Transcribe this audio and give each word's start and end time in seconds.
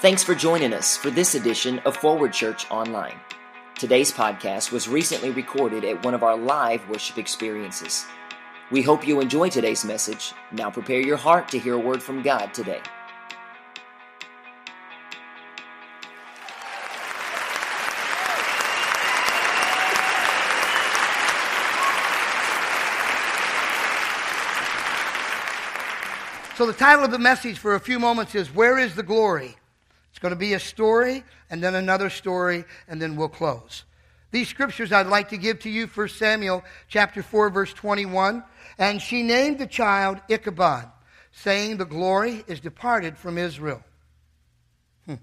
Thanks 0.00 0.22
for 0.22 0.34
joining 0.34 0.72
us 0.72 0.96
for 0.96 1.10
this 1.10 1.34
edition 1.34 1.78
of 1.80 1.94
Forward 1.94 2.32
Church 2.32 2.70
Online. 2.70 3.20
Today's 3.78 4.10
podcast 4.10 4.72
was 4.72 4.88
recently 4.88 5.28
recorded 5.28 5.84
at 5.84 6.02
one 6.02 6.14
of 6.14 6.22
our 6.22 6.38
live 6.38 6.88
worship 6.88 7.18
experiences. 7.18 8.06
We 8.70 8.80
hope 8.80 9.06
you 9.06 9.20
enjoy 9.20 9.50
today's 9.50 9.84
message. 9.84 10.32
Now 10.52 10.70
prepare 10.70 11.00
your 11.00 11.18
heart 11.18 11.48
to 11.48 11.58
hear 11.58 11.74
a 11.74 11.78
word 11.78 12.02
from 12.02 12.22
God 12.22 12.54
today. 12.54 12.80
So, 26.56 26.64
the 26.64 26.72
title 26.72 27.04
of 27.04 27.10
the 27.10 27.18
message 27.18 27.58
for 27.58 27.74
a 27.74 27.80
few 27.80 27.98
moments 27.98 28.34
is 28.34 28.54
Where 28.54 28.78
is 28.78 28.94
the 28.94 29.02
Glory? 29.02 29.56
Going 30.20 30.32
to 30.32 30.36
be 30.36 30.54
a 30.54 30.60
story, 30.60 31.24
and 31.48 31.62
then 31.62 31.74
another 31.74 32.10
story, 32.10 32.64
and 32.88 33.00
then 33.00 33.16
we'll 33.16 33.28
close. 33.28 33.84
These 34.30 34.48
scriptures 34.48 34.92
I'd 34.92 35.06
like 35.06 35.30
to 35.30 35.36
give 35.36 35.60
to 35.60 35.70
you 35.70 35.86
1 35.86 36.08
Samuel 36.08 36.62
chapter 36.88 37.22
4 37.22 37.50
verse 37.50 37.72
21 37.72 38.44
and 38.78 39.02
she 39.02 39.22
named 39.22 39.58
the 39.58 39.66
child 39.66 40.20
Ichabod 40.28 40.88
saying 41.32 41.76
the 41.76 41.84
glory 41.84 42.44
is 42.46 42.60
departed 42.60 43.18
from 43.18 43.38
Israel. 43.38 43.82
Hmm. 45.06 45.16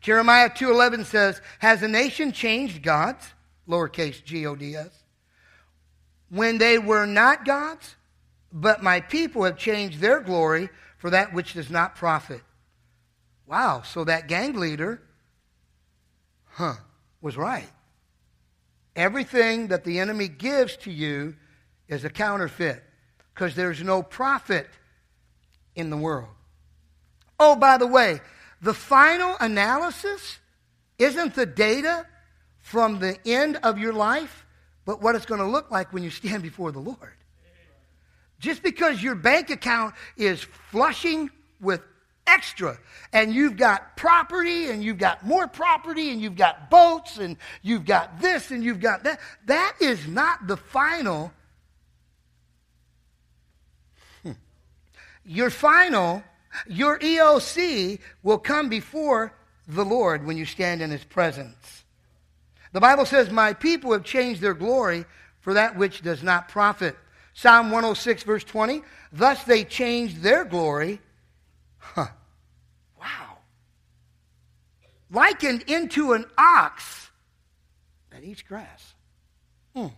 Jeremiah 0.00 0.50
2:11 0.50 1.04
says 1.04 1.40
has 1.58 1.82
a 1.82 1.88
nation 1.88 2.30
changed 2.30 2.82
gods 2.82 3.34
lowercase 3.68 4.24
g 4.24 4.46
o 4.46 4.54
d 4.54 4.76
s 4.76 4.90
when 6.28 6.58
they 6.58 6.78
were 6.78 7.06
not 7.06 7.44
gods 7.44 7.96
but 8.52 8.82
my 8.82 9.00
people 9.00 9.42
have 9.44 9.58
changed 9.58 10.00
their 10.00 10.20
glory 10.20 10.70
for 10.96 11.10
that 11.10 11.32
which 11.32 11.54
does 11.54 11.70
not 11.70 11.96
profit. 11.96 12.42
Wow, 13.48 13.80
so 13.82 14.04
that 14.04 14.28
gang 14.28 14.56
leader, 14.56 15.00
huh, 16.50 16.74
was 17.22 17.36
right. 17.36 17.70
Everything 18.94 19.68
that 19.68 19.84
the 19.84 20.00
enemy 20.00 20.28
gives 20.28 20.76
to 20.78 20.90
you 20.90 21.34
is 21.88 22.04
a 22.04 22.10
counterfeit 22.10 22.84
because 23.32 23.54
there's 23.54 23.82
no 23.82 24.02
profit 24.02 24.68
in 25.74 25.88
the 25.88 25.96
world. 25.96 26.28
Oh, 27.40 27.56
by 27.56 27.78
the 27.78 27.86
way, 27.86 28.20
the 28.60 28.74
final 28.74 29.34
analysis 29.40 30.38
isn't 30.98 31.34
the 31.34 31.46
data 31.46 32.06
from 32.58 32.98
the 32.98 33.16
end 33.24 33.56
of 33.62 33.78
your 33.78 33.94
life, 33.94 34.44
but 34.84 35.00
what 35.00 35.14
it's 35.14 35.24
going 35.24 35.40
to 35.40 35.46
look 35.46 35.70
like 35.70 35.92
when 35.92 36.02
you 36.02 36.10
stand 36.10 36.42
before 36.50 36.70
the 36.70 36.80
Lord. 36.80 37.14
Just 38.40 38.62
because 38.62 39.02
your 39.02 39.14
bank 39.14 39.48
account 39.48 39.94
is 40.18 40.42
flushing 40.70 41.30
with 41.60 41.80
extra 42.28 42.78
and 43.12 43.34
you've 43.34 43.56
got 43.56 43.96
property 43.96 44.70
and 44.70 44.84
you've 44.84 44.98
got 44.98 45.24
more 45.24 45.48
property 45.48 46.10
and 46.10 46.20
you've 46.20 46.36
got 46.36 46.70
boats 46.70 47.18
and 47.18 47.36
you've 47.62 47.84
got 47.84 48.20
this 48.20 48.50
and 48.50 48.62
you've 48.62 48.80
got 48.80 49.04
that, 49.04 49.18
that 49.46 49.74
is 49.80 50.06
not 50.06 50.46
the 50.46 50.56
final. 50.56 51.32
Hmm. 54.22 54.32
Your 55.24 55.50
final, 55.50 56.22
your 56.66 56.98
EOC 56.98 57.98
will 58.22 58.38
come 58.38 58.68
before 58.68 59.32
the 59.66 59.84
Lord 59.84 60.26
when 60.26 60.36
you 60.36 60.44
stand 60.44 60.82
in 60.82 60.90
his 60.90 61.04
presence. 61.04 61.84
The 62.72 62.80
Bible 62.80 63.06
says, 63.06 63.30
My 63.30 63.54
people 63.54 63.92
have 63.92 64.04
changed 64.04 64.40
their 64.40 64.54
glory 64.54 65.06
for 65.40 65.54
that 65.54 65.76
which 65.76 66.02
does 66.02 66.22
not 66.22 66.48
profit. 66.48 66.96
Psalm 67.32 67.70
106, 67.70 68.24
verse 68.24 68.44
20. 68.44 68.82
Thus 69.12 69.44
they 69.44 69.64
changed 69.64 70.22
their 70.22 70.44
glory. 70.44 71.00
Huh. 71.78 72.08
Likened 75.10 75.62
into 75.62 76.12
an 76.12 76.26
ox 76.36 77.10
that 78.10 78.22
eats 78.22 78.42
grass. 78.42 78.94
Hmm. 79.74 79.88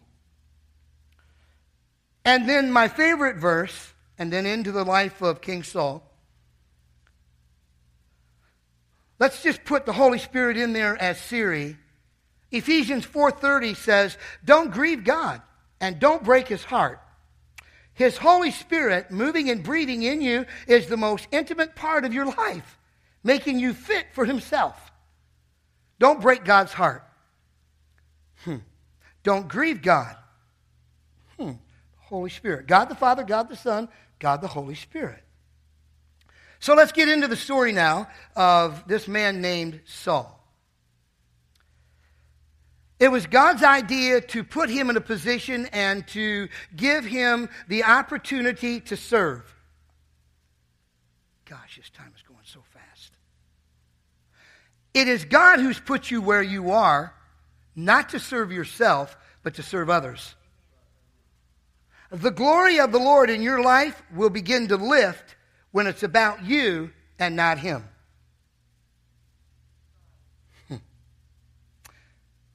And 2.25 2.49
then 2.49 2.71
my 2.71 2.89
favorite 2.89 3.37
verse, 3.37 3.93
and 4.19 4.33
then 4.33 4.47
into 4.47 4.73
the 4.73 4.85
life 4.85 5.23
of 5.23 5.41
King 5.41 5.63
Saul. 5.63 6.03
Let's 9.19 9.43
just 9.43 9.65
put 9.65 9.87
the 9.87 9.93
Holy 9.93 10.19
Spirit 10.19 10.57
in 10.57 10.73
there 10.73 10.97
as 11.01 11.21
Siri. 11.21 11.77
Ephesians 12.51 13.05
4:30 13.05 13.75
says, 13.75 14.17
"Don't 14.45 14.71
grieve 14.71 15.05
God 15.05 15.43
and 15.81 15.99
don't 15.99 16.25
break 16.25 16.49
his 16.49 16.65
heart." 16.65 17.01
His 18.01 18.17
Holy 18.17 18.51
Spirit 18.51 19.11
moving 19.11 19.51
and 19.51 19.63
breathing 19.63 20.03
in 20.03 20.23
you 20.23 20.47
is 20.67 20.87
the 20.87 20.97
most 20.97 21.29
intimate 21.31 21.77
part 21.77 22.05
of 22.07 22.15
your 22.15 22.25
life, 22.25 22.79
making 23.23 23.59
you 23.59 23.75
fit 23.75 24.07
for 24.15 24.25
Himself. 24.25 24.90
Don't 26.01 26.21
break 26.21 26.45
God's 26.45 26.73
heart. 26.73 27.05
Hmm. 28.45 28.57
Don't 29.23 29.47
grieve 29.47 29.83
God. 29.83 30.17
Hmm. 31.39 31.53
Holy 31.99 32.31
Spirit. 32.31 32.67
God 32.67 32.87
the 32.87 32.97
Father, 32.97 33.23
God 33.23 33.49
the 33.49 33.57
Son, 33.57 33.89
God 34.19 34.41
the 34.41 34.49
Holy 34.49 34.75
Spirit. 34.75 35.23
So 36.59 36.75
let's 36.75 36.93
get 36.93 37.09
into 37.09 37.29
the 37.29 37.37
story 37.37 37.73
now 37.73 38.09
of 38.35 38.83
this 38.89 39.07
man 39.07 39.41
named 39.41 39.81
Saul. 39.85 40.37
It 42.99 43.09
was 43.09 43.27
God's 43.27 43.63
idea 43.63 44.21
to 44.21 44.45
put 44.45 44.69
him 44.69 44.91
in 44.91 44.97
a 44.97 45.01
position 45.01 45.67
and 45.73 46.07
to 46.09 46.49
give 46.77 47.05
him 47.05 47.49
the 47.69 47.85
opportunity 47.85 48.81
to 48.81 48.97
serve. 48.97 49.43
Gosh, 51.49 51.77
this 51.79 51.89
time 51.91 52.13
is 52.15 52.23
going. 52.23 52.30
It 54.93 55.09
is 55.09 55.25
God 55.25 55.61
who's 55.61 55.79
put 55.79 56.11
you 56.11 56.21
where 56.21 56.43
you 56.43 56.73
are, 56.73 57.15
not 57.77 58.11
to 58.11 58.19
serve 58.19 58.51
yourself, 58.51 59.17
but 59.43 59.55
to 59.55 59.63
serve 59.63 59.89
others. 59.89 60.35
The 62.11 62.31
glory 62.31 62.81
of 62.81 62.91
the 62.91 62.99
Lord 62.99 63.31
in 63.31 63.41
your 63.41 63.63
life 63.63 64.03
will 64.15 64.31
begin 64.31 64.69
to 64.69 64.77
lift 64.77 65.37
when 65.71 65.87
it's 65.87 66.03
about 66.03 66.45
you 66.45 66.91
and 67.19 67.37
not 67.37 67.59
Him. 67.59 67.85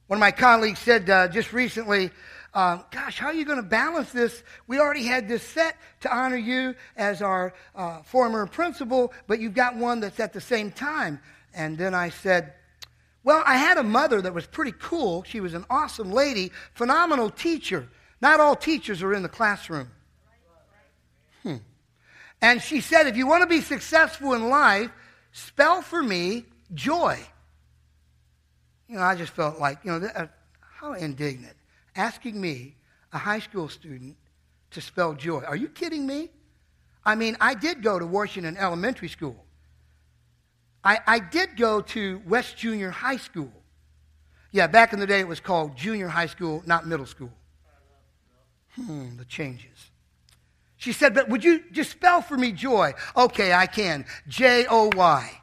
One 0.06 0.18
of 0.18 0.20
my 0.20 0.30
colleagues 0.30 0.78
said 0.78 1.10
uh, 1.10 1.28
just 1.28 1.52
recently, 1.52 2.10
uh, 2.54 2.78
Gosh, 2.92 3.18
how 3.18 3.26
are 3.28 3.34
you 3.34 3.44
going 3.44 3.56
to 3.56 3.62
balance 3.62 4.12
this? 4.12 4.42
We 4.68 4.78
already 4.78 5.04
had 5.04 5.26
this 5.26 5.42
set 5.42 5.76
to 6.02 6.14
honor 6.14 6.36
you 6.36 6.74
as 6.96 7.22
our 7.22 7.54
uh, 7.74 8.02
former 8.02 8.46
principal, 8.46 9.12
but 9.26 9.40
you've 9.40 9.54
got 9.54 9.76
one 9.76 10.00
that's 10.00 10.20
at 10.20 10.32
the 10.32 10.40
same 10.40 10.70
time. 10.70 11.20
And 11.56 11.78
then 11.78 11.94
I 11.94 12.10
said, 12.10 12.52
Well, 13.24 13.42
I 13.44 13.56
had 13.56 13.78
a 13.78 13.82
mother 13.82 14.20
that 14.20 14.34
was 14.34 14.46
pretty 14.46 14.74
cool. 14.78 15.24
She 15.24 15.40
was 15.40 15.54
an 15.54 15.64
awesome 15.70 16.12
lady, 16.12 16.52
phenomenal 16.74 17.30
teacher. 17.30 17.88
Not 18.20 18.38
all 18.38 18.54
teachers 18.54 19.02
are 19.02 19.14
in 19.14 19.22
the 19.22 19.28
classroom. 19.28 19.90
Hmm. 21.42 21.56
And 22.42 22.62
she 22.62 22.80
said, 22.82 23.06
If 23.06 23.16
you 23.16 23.26
want 23.26 23.42
to 23.42 23.48
be 23.48 23.62
successful 23.62 24.34
in 24.34 24.50
life, 24.50 24.90
spell 25.32 25.80
for 25.80 26.02
me 26.02 26.44
joy. 26.74 27.18
You 28.86 28.96
know, 28.96 29.02
I 29.02 29.16
just 29.16 29.32
felt 29.32 29.58
like, 29.58 29.78
you 29.82 29.98
know, 29.98 30.06
uh, 30.14 30.26
how 30.60 30.92
indignant. 30.92 31.56
Asking 31.96 32.38
me, 32.38 32.76
a 33.12 33.18
high 33.18 33.38
school 33.38 33.70
student, 33.70 34.16
to 34.72 34.80
spell 34.82 35.14
joy. 35.14 35.40
Are 35.40 35.56
you 35.56 35.68
kidding 35.68 36.06
me? 36.06 36.28
I 37.04 37.14
mean, 37.14 37.36
I 37.40 37.54
did 37.54 37.82
go 37.82 37.98
to 37.98 38.04
Washington 38.04 38.58
Elementary 38.58 39.08
School. 39.08 39.45
I, 40.86 41.00
I 41.06 41.18
did 41.18 41.56
go 41.56 41.80
to 41.80 42.22
West 42.26 42.56
Junior 42.56 42.90
High 42.90 43.16
School. 43.16 43.52
Yeah, 44.52 44.68
back 44.68 44.92
in 44.92 45.00
the 45.00 45.06
day 45.06 45.18
it 45.18 45.26
was 45.26 45.40
called 45.40 45.76
junior 45.76 46.06
high 46.06 46.26
school, 46.26 46.62
not 46.64 46.86
middle 46.86 47.04
school. 47.04 47.32
Hmm, 48.76 49.16
the 49.16 49.24
changes. 49.24 49.90
She 50.76 50.92
said, 50.92 51.12
but 51.12 51.28
would 51.28 51.42
you 51.42 51.64
just 51.72 51.90
spell 51.90 52.22
for 52.22 52.36
me 52.36 52.52
joy? 52.52 52.94
Okay, 53.16 53.52
I 53.52 53.66
can. 53.66 54.04
J 54.28 54.66
O 54.70 54.90
Y. 54.94 55.40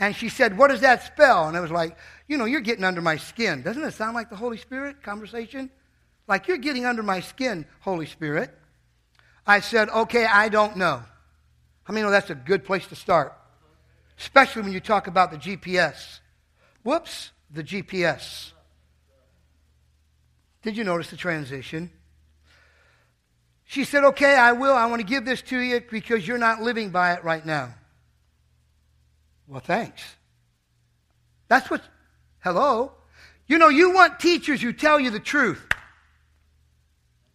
And 0.00 0.14
she 0.14 0.28
said, 0.28 0.58
What 0.58 0.68
does 0.68 0.80
that 0.80 1.04
spell? 1.04 1.46
And 1.46 1.56
I 1.56 1.60
was 1.60 1.70
like, 1.70 1.96
You 2.26 2.36
know, 2.36 2.44
you're 2.44 2.60
getting 2.60 2.84
under 2.84 3.00
my 3.00 3.16
skin. 3.16 3.62
Doesn't 3.62 3.82
it 3.82 3.94
sound 3.94 4.14
like 4.14 4.28
the 4.28 4.36
Holy 4.36 4.58
Spirit 4.58 5.02
conversation? 5.02 5.70
Like 6.26 6.48
you're 6.48 6.58
getting 6.58 6.84
under 6.84 7.04
my 7.04 7.20
skin, 7.20 7.64
Holy 7.80 8.06
Spirit. 8.06 8.50
I 9.46 9.60
said, 9.60 9.88
Okay, 9.88 10.26
I 10.26 10.48
don't 10.48 10.76
know. 10.76 11.02
I 11.86 11.92
mean, 11.92 12.10
that's 12.10 12.30
a 12.30 12.34
good 12.34 12.64
place 12.64 12.86
to 12.88 12.96
start, 12.96 13.37
especially 14.18 14.62
when 14.62 14.72
you 14.72 14.80
talk 14.80 15.06
about 15.06 15.30
the 15.30 15.36
GPS. 15.36 16.20
Whoops, 16.82 17.30
the 17.50 17.62
GPS. 17.62 18.52
Did 20.62 20.76
you 20.76 20.84
notice 20.84 21.10
the 21.10 21.16
transition? 21.16 21.90
She 23.64 23.84
said, 23.84 24.04
Okay, 24.04 24.34
I 24.34 24.52
will. 24.52 24.74
I 24.74 24.86
want 24.86 25.00
to 25.00 25.06
give 25.06 25.24
this 25.24 25.42
to 25.42 25.58
you 25.58 25.80
because 25.90 26.26
you're 26.26 26.38
not 26.38 26.62
living 26.62 26.90
by 26.90 27.12
it 27.12 27.22
right 27.22 27.44
now. 27.44 27.74
Well, 29.46 29.60
thanks. 29.60 30.02
That's 31.48 31.70
what, 31.70 31.82
hello. 32.40 32.92
You 33.46 33.58
know, 33.58 33.68
you 33.68 33.94
want 33.94 34.20
teachers 34.20 34.60
who 34.60 34.72
tell 34.72 35.00
you 35.00 35.10
the 35.10 35.20
truth. 35.20 35.64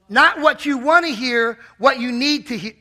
Not 0.10 0.40
what 0.40 0.66
you 0.66 0.78
want 0.78 1.06
to 1.06 1.12
hear, 1.12 1.58
what 1.80 2.00
you 2.00 2.12
need 2.12 2.48
to 2.48 2.58
hear. 2.58 2.74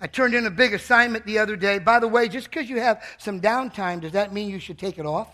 I 0.00 0.06
turned 0.06 0.34
in 0.34 0.46
a 0.46 0.50
big 0.50 0.74
assignment 0.74 1.26
the 1.26 1.38
other 1.38 1.56
day. 1.56 1.78
By 1.78 1.98
the 1.98 2.08
way, 2.08 2.28
just 2.28 2.50
because 2.50 2.70
you 2.70 2.80
have 2.80 3.02
some 3.18 3.40
downtime, 3.40 4.00
does 4.00 4.12
that 4.12 4.32
mean 4.32 4.48
you 4.48 4.60
should 4.60 4.78
take 4.78 4.98
it 4.98 5.06
off? 5.06 5.28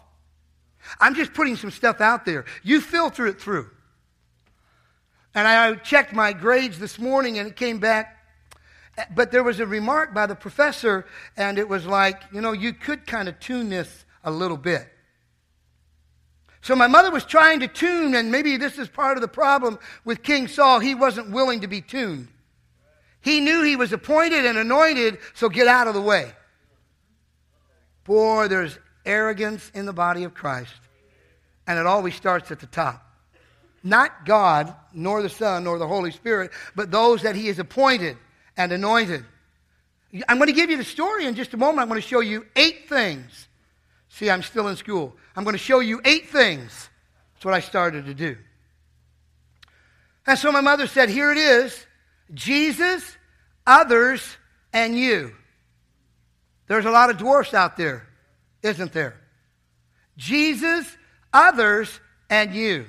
I'm 1.00 1.14
just 1.14 1.34
putting 1.34 1.56
some 1.56 1.70
stuff 1.70 2.00
out 2.00 2.24
there. 2.24 2.44
You 2.62 2.80
filter 2.80 3.26
it 3.26 3.40
through. 3.40 3.70
And 5.34 5.46
I 5.48 5.74
checked 5.74 6.12
my 6.12 6.32
grades 6.32 6.78
this 6.78 6.98
morning 6.98 7.38
and 7.38 7.48
it 7.48 7.56
came 7.56 7.78
back. 7.78 8.10
But 9.14 9.32
there 9.32 9.42
was 9.42 9.58
a 9.58 9.66
remark 9.66 10.14
by 10.14 10.26
the 10.26 10.36
professor, 10.36 11.04
and 11.36 11.58
it 11.58 11.68
was 11.68 11.84
like, 11.84 12.22
you 12.32 12.40
know, 12.40 12.52
you 12.52 12.72
could 12.72 13.08
kind 13.08 13.28
of 13.28 13.40
tune 13.40 13.68
this 13.68 14.04
a 14.22 14.30
little 14.30 14.56
bit. 14.56 14.88
So 16.60 16.76
my 16.76 16.86
mother 16.86 17.10
was 17.10 17.24
trying 17.24 17.58
to 17.60 17.66
tune, 17.66 18.14
and 18.14 18.30
maybe 18.30 18.56
this 18.56 18.78
is 18.78 18.88
part 18.88 19.16
of 19.16 19.20
the 19.20 19.28
problem 19.28 19.80
with 20.04 20.22
King 20.22 20.46
Saul. 20.46 20.78
He 20.78 20.94
wasn't 20.94 21.30
willing 21.30 21.60
to 21.62 21.66
be 21.66 21.80
tuned. 21.80 22.28
He 23.24 23.40
knew 23.40 23.62
he 23.62 23.76
was 23.76 23.92
appointed 23.92 24.44
and 24.44 24.58
anointed, 24.58 25.18
so 25.34 25.48
get 25.48 25.66
out 25.66 25.88
of 25.88 25.94
the 25.94 26.00
way. 26.00 26.30
Boy, 28.04 28.48
there's 28.48 28.78
arrogance 29.06 29.70
in 29.74 29.86
the 29.86 29.92
body 29.92 30.24
of 30.24 30.34
Christ, 30.34 30.74
and 31.66 31.78
it 31.78 31.86
always 31.86 32.14
starts 32.14 32.50
at 32.50 32.60
the 32.60 32.66
top 32.66 33.04
not 33.84 34.24
God, 34.24 34.74
nor 34.94 35.22
the 35.22 35.28
Son, 35.28 35.64
nor 35.64 35.78
the 35.78 35.86
Holy 35.86 36.10
Spirit, 36.10 36.50
but 36.74 36.90
those 36.90 37.22
that 37.22 37.36
He 37.36 37.48
has 37.48 37.58
appointed 37.58 38.16
and 38.56 38.72
anointed. 38.72 39.24
I'm 40.26 40.38
going 40.38 40.48
to 40.48 40.54
give 40.54 40.70
you 40.70 40.78
the 40.78 40.84
story 40.84 41.26
in 41.26 41.34
just 41.34 41.52
a 41.52 41.56
moment. 41.58 41.80
I'm 41.80 41.88
going 41.88 42.00
to 42.00 42.06
show 42.06 42.20
you 42.20 42.46
eight 42.56 42.88
things. 42.88 43.48
See, 44.08 44.30
I'm 44.30 44.42
still 44.42 44.68
in 44.68 44.76
school. 44.76 45.14
I'm 45.36 45.44
going 45.44 45.54
to 45.54 45.58
show 45.58 45.80
you 45.80 46.00
eight 46.04 46.30
things. 46.30 46.88
That's 47.34 47.44
what 47.44 47.52
I 47.52 47.60
started 47.60 48.06
to 48.06 48.14
do. 48.14 48.36
And 50.26 50.38
so 50.38 50.50
my 50.50 50.62
mother 50.62 50.86
said, 50.86 51.10
Here 51.10 51.30
it 51.30 51.38
is 51.38 51.84
Jesus, 52.32 53.16
others, 53.66 54.36
and 54.72 54.96
you. 54.98 55.32
There's 56.66 56.86
a 56.86 56.90
lot 56.90 57.10
of 57.10 57.18
dwarfs 57.18 57.52
out 57.52 57.76
there, 57.76 58.06
isn't 58.62 58.92
there? 58.92 59.16
Jesus, 60.16 60.96
others, 61.32 62.00
and 62.30 62.54
you. 62.54 62.86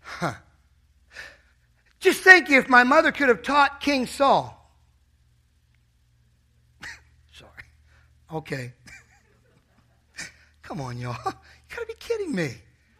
Huh. 0.00 0.34
Just 1.98 2.20
think 2.20 2.50
if 2.50 2.68
my 2.68 2.84
mother 2.84 3.10
could 3.10 3.28
have 3.28 3.42
taught 3.42 3.80
King 3.80 4.06
Saul. 4.06 4.54
Sorry. 7.32 7.50
Okay. 8.32 8.72
Come 10.62 10.80
on, 10.80 10.98
y'all. 10.98 11.16
You 11.70 11.76
gotta 11.76 11.86
be 11.88 11.94
kidding 11.98 12.32
me. 12.32 12.54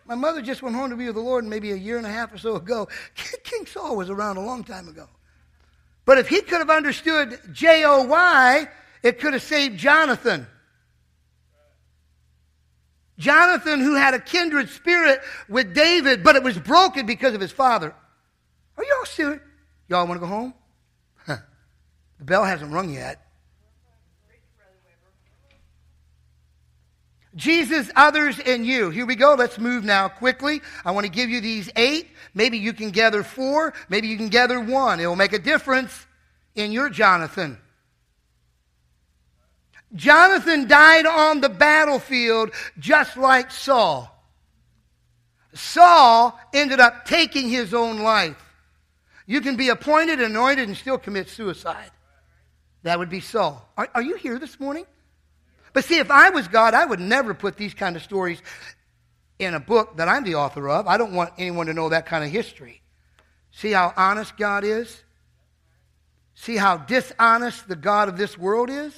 My 0.06 0.14
mother 0.14 0.42
just 0.42 0.62
went 0.62 0.76
home 0.76 0.90
to 0.90 0.96
be 0.96 1.06
with 1.06 1.14
the 1.14 1.20
Lord 1.20 1.44
maybe 1.44 1.72
a 1.72 1.76
year 1.76 1.96
and 1.96 2.06
a 2.06 2.10
half 2.10 2.32
or 2.32 2.38
so 2.38 2.56
ago. 2.56 2.88
King 3.44 3.66
Saul 3.66 3.96
was 3.96 4.10
around 4.10 4.36
a 4.36 4.40
long 4.44 4.64
time 4.64 4.88
ago. 4.88 5.08
But 6.04 6.18
if 6.18 6.28
he 6.28 6.42
could 6.42 6.58
have 6.58 6.70
understood 6.70 7.40
J 7.52 7.84
O 7.84 8.02
Y, 8.02 8.68
it 9.02 9.18
could 9.18 9.32
have 9.32 9.42
saved 9.42 9.78
Jonathan. 9.78 10.46
Jonathan, 13.18 13.80
who 13.80 13.94
had 13.94 14.12
a 14.12 14.18
kindred 14.18 14.68
spirit 14.68 15.20
with 15.48 15.72
David, 15.72 16.24
but 16.24 16.36
it 16.36 16.42
was 16.42 16.58
broken 16.58 17.06
because 17.06 17.32
of 17.32 17.40
his 17.40 17.52
father. 17.52 17.94
Are 18.76 18.84
y'all 18.84 19.04
serious? 19.04 19.40
Y'all 19.88 20.06
want 20.06 20.20
to 20.20 20.26
go 20.26 20.26
home? 20.26 20.54
Huh. 21.26 21.36
The 22.18 22.24
bell 22.24 22.44
hasn't 22.44 22.72
rung 22.72 22.90
yet. 22.90 23.23
Jesus, 27.36 27.90
others, 27.96 28.38
and 28.38 28.64
you. 28.64 28.90
Here 28.90 29.06
we 29.06 29.16
go. 29.16 29.34
Let's 29.34 29.58
move 29.58 29.84
now 29.84 30.08
quickly. 30.08 30.62
I 30.84 30.92
want 30.92 31.04
to 31.04 31.10
give 31.10 31.30
you 31.30 31.40
these 31.40 31.70
eight. 31.76 32.08
Maybe 32.32 32.58
you 32.58 32.72
can 32.72 32.90
gather 32.90 33.22
four. 33.22 33.74
Maybe 33.88 34.08
you 34.08 34.16
can 34.16 34.28
gather 34.28 34.60
one. 34.60 35.00
It 35.00 35.06
will 35.06 35.16
make 35.16 35.32
a 35.32 35.38
difference 35.38 36.06
in 36.54 36.72
your 36.72 36.88
Jonathan. 36.90 37.58
Jonathan 39.94 40.66
died 40.66 41.06
on 41.06 41.40
the 41.40 41.48
battlefield 41.48 42.50
just 42.78 43.16
like 43.16 43.50
Saul. 43.50 44.10
Saul 45.54 46.38
ended 46.52 46.80
up 46.80 47.04
taking 47.04 47.48
his 47.48 47.72
own 47.72 48.00
life. 48.00 48.36
You 49.26 49.40
can 49.40 49.56
be 49.56 49.68
appointed, 49.68 50.20
anointed, 50.20 50.68
and 50.68 50.76
still 50.76 50.98
commit 50.98 51.28
suicide. 51.28 51.90
That 52.82 52.98
would 52.98 53.08
be 53.08 53.20
Saul. 53.20 53.66
Are, 53.76 53.88
are, 53.94 54.02
you 54.02 54.16
here 54.16 54.38
this 54.38 54.60
morning? 54.60 54.84
But 55.74 55.84
see, 55.84 55.98
if 55.98 56.10
I 56.10 56.30
was 56.30 56.48
God, 56.48 56.72
I 56.72 56.86
would 56.86 57.00
never 57.00 57.34
put 57.34 57.58
these 57.58 57.74
kind 57.74 57.96
of 57.96 58.02
stories 58.02 58.40
in 59.38 59.54
a 59.54 59.60
book 59.60 59.98
that 59.98 60.08
I'm 60.08 60.24
the 60.24 60.36
author 60.36 60.68
of. 60.68 60.86
I 60.86 60.96
don't 60.96 61.12
want 61.12 61.34
anyone 61.36 61.66
to 61.66 61.74
know 61.74 61.90
that 61.90 62.06
kind 62.06 62.24
of 62.24 62.30
history. 62.30 62.80
See 63.50 63.72
how 63.72 63.92
honest 63.96 64.36
God 64.36 64.64
is? 64.64 65.02
See 66.34 66.56
how 66.56 66.76
dishonest 66.76 67.68
the 67.68 67.76
God 67.76 68.08
of 68.08 68.16
this 68.16 68.38
world 68.38 68.70
is? 68.70 68.94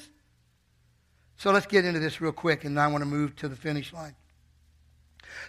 So 1.37 1.51
let's 1.51 1.65
get 1.65 1.83
into 1.83 1.99
this 1.99 2.21
real 2.21 2.31
quick, 2.31 2.63
and 2.63 2.79
I 2.79 2.87
want 2.87 3.01
to 3.01 3.07
move 3.07 3.35
to 3.37 3.49
the 3.49 3.55
finish 3.55 3.91
line. 3.91 4.15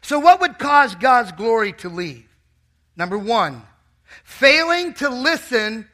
So, 0.02 0.18
what 0.18 0.40
would 0.40 0.58
cause 0.58 0.94
God's 0.94 1.32
glory 1.32 1.72
to 1.74 1.88
leave? 1.88 2.26
Number 2.96 3.16
one, 3.16 3.62
failing 4.24 4.94
to 4.94 5.08
listen 5.08 5.88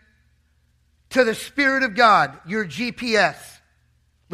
to 1.11 1.25
the 1.25 1.35
Spirit 1.35 1.85
of 1.85 1.95
God, 1.95 2.37
your 2.47 2.65
GPS. 2.65 3.37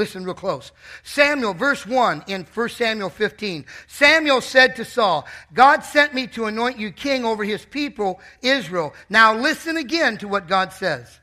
Listen 0.00 0.24
real 0.24 0.32
close. 0.32 0.72
Samuel, 1.02 1.52
verse 1.52 1.86
1 1.86 2.24
in 2.26 2.46
1 2.54 2.68
Samuel 2.70 3.10
15. 3.10 3.66
Samuel 3.86 4.40
said 4.40 4.76
to 4.76 4.84
Saul, 4.86 5.26
God 5.52 5.84
sent 5.84 6.14
me 6.14 6.26
to 6.28 6.46
anoint 6.46 6.78
you 6.78 6.90
king 6.90 7.26
over 7.26 7.44
his 7.44 7.66
people, 7.66 8.18
Israel. 8.40 8.94
Now 9.10 9.34
listen 9.34 9.76
again 9.76 10.16
to 10.16 10.26
what 10.26 10.48
God 10.48 10.72
says. 10.72 11.20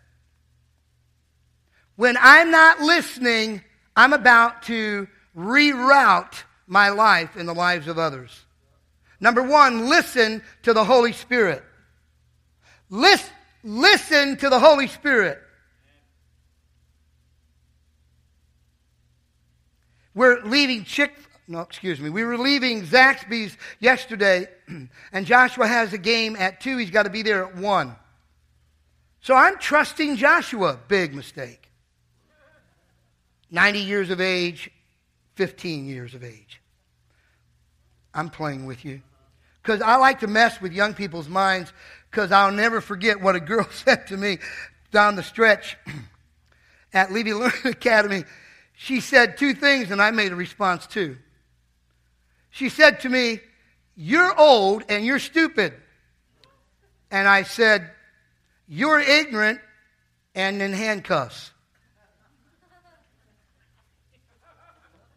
When 1.95 2.17
I'm 2.21 2.51
not 2.51 2.79
listening, 2.79 3.63
I'm 3.95 4.13
about 4.13 4.61
to 4.63 5.07
reroute 5.35 6.43
my 6.67 6.89
life 6.89 7.35
in 7.35 7.47
the 7.47 7.55
lives 7.55 7.87
of 7.87 7.97
others. 7.97 8.45
Number 9.19 9.41
one, 9.41 9.89
listen 9.89 10.43
to 10.61 10.73
the 10.73 10.85
Holy 10.85 11.13
Spirit. 11.13 11.63
Listen, 12.91 13.33
listen 13.63 14.37
to 14.37 14.51
the 14.51 14.59
Holy 14.59 14.85
Spirit. 14.85 15.41
We're 20.17 20.41
leaving 20.41 20.83
Chick, 20.83 21.13
no, 21.47 21.59
excuse 21.59 21.99
me. 21.99 22.09
We 22.09 22.23
were 22.23 22.39
leaving 22.39 22.81
Zaxby's 22.81 23.55
yesterday, 23.79 24.47
and 25.13 25.25
Joshua 25.27 25.67
has 25.67 25.93
a 25.93 25.99
game 25.99 26.35
at 26.35 26.59
2. 26.59 26.77
He's 26.77 26.89
got 26.89 27.03
to 27.03 27.11
be 27.11 27.21
there 27.21 27.45
at 27.45 27.55
1. 27.55 27.95
So 29.21 29.35
I'm 29.35 29.59
trusting 29.59 30.15
Joshua. 30.15 30.79
Big 30.87 31.13
mistake. 31.13 31.69
90 33.51 33.79
years 33.79 34.09
of 34.09 34.19
age, 34.19 34.71
15 35.35 35.85
years 35.85 36.15
of 36.15 36.23
age. 36.23 36.61
I'm 38.11 38.31
playing 38.31 38.65
with 38.65 38.83
you. 38.85 39.03
Because 39.61 39.83
I 39.83 39.97
like 39.97 40.21
to 40.21 40.27
mess 40.27 40.59
with 40.59 40.73
young 40.73 40.95
people's 40.95 41.29
minds 41.29 41.71
because 42.09 42.31
I'll 42.31 42.51
never 42.51 42.81
forget 42.81 43.21
what 43.21 43.35
a 43.35 43.39
girl 43.51 43.67
said 43.69 44.07
to 44.07 44.17
me 44.17 44.39
down 44.91 45.15
the 45.15 45.21
stretch 45.21 45.77
at 46.91 47.11
Levy 47.11 47.33
Learning 47.33 47.65
Academy. 47.65 48.23
She 48.79 48.99
said 49.01 49.37
two 49.37 49.55
things, 49.55 49.89
and 49.89 49.99
I 49.99 50.11
made 50.11 50.31
a 50.31 50.35
response 50.35 50.85
too. 50.85 51.17
She 52.51 52.69
said 52.69 52.99
to 53.01 53.09
me, 53.09 53.39
You're 53.95 54.39
old 54.39 54.83
and 54.87 55.03
you're 55.03 55.17
stupid. 55.17 55.73
And 57.09 57.27
I 57.27 57.41
said, 57.41 57.89
You're 58.67 58.99
ignorant 58.99 59.59
and 60.35 60.61
in 60.61 60.73
handcuffs. 60.73 61.51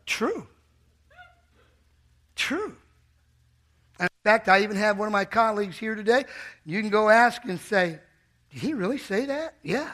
True. 0.06 0.46
True. 2.34 2.74
And 3.98 4.08
in 4.08 4.22
fact, 4.24 4.48
I 4.48 4.62
even 4.62 4.76
have 4.76 4.98
one 4.98 5.06
of 5.06 5.12
my 5.12 5.26
colleagues 5.26 5.76
here 5.76 5.94
today. 5.94 6.24
You 6.64 6.80
can 6.80 6.88
go 6.88 7.10
ask 7.10 7.44
and 7.44 7.60
say, 7.60 8.00
Did 8.52 8.62
he 8.62 8.72
really 8.72 8.98
say 8.98 9.26
that? 9.26 9.56
Yeah. 9.62 9.92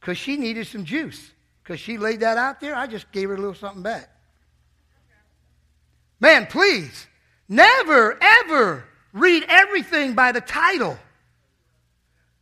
Because 0.00 0.18
she 0.18 0.36
needed 0.36 0.68
some 0.68 0.84
juice. 0.84 1.32
Because 1.70 1.82
she 1.82 1.98
laid 1.98 2.18
that 2.18 2.36
out 2.36 2.58
there, 2.58 2.74
I 2.74 2.88
just 2.88 3.12
gave 3.12 3.28
her 3.28 3.36
a 3.36 3.38
little 3.38 3.54
something 3.54 3.84
back. 3.84 4.10
Man, 6.18 6.46
please, 6.46 7.06
never, 7.48 8.18
ever 8.20 8.82
read 9.12 9.44
everything 9.48 10.14
by 10.14 10.32
the 10.32 10.40
title. 10.40 10.98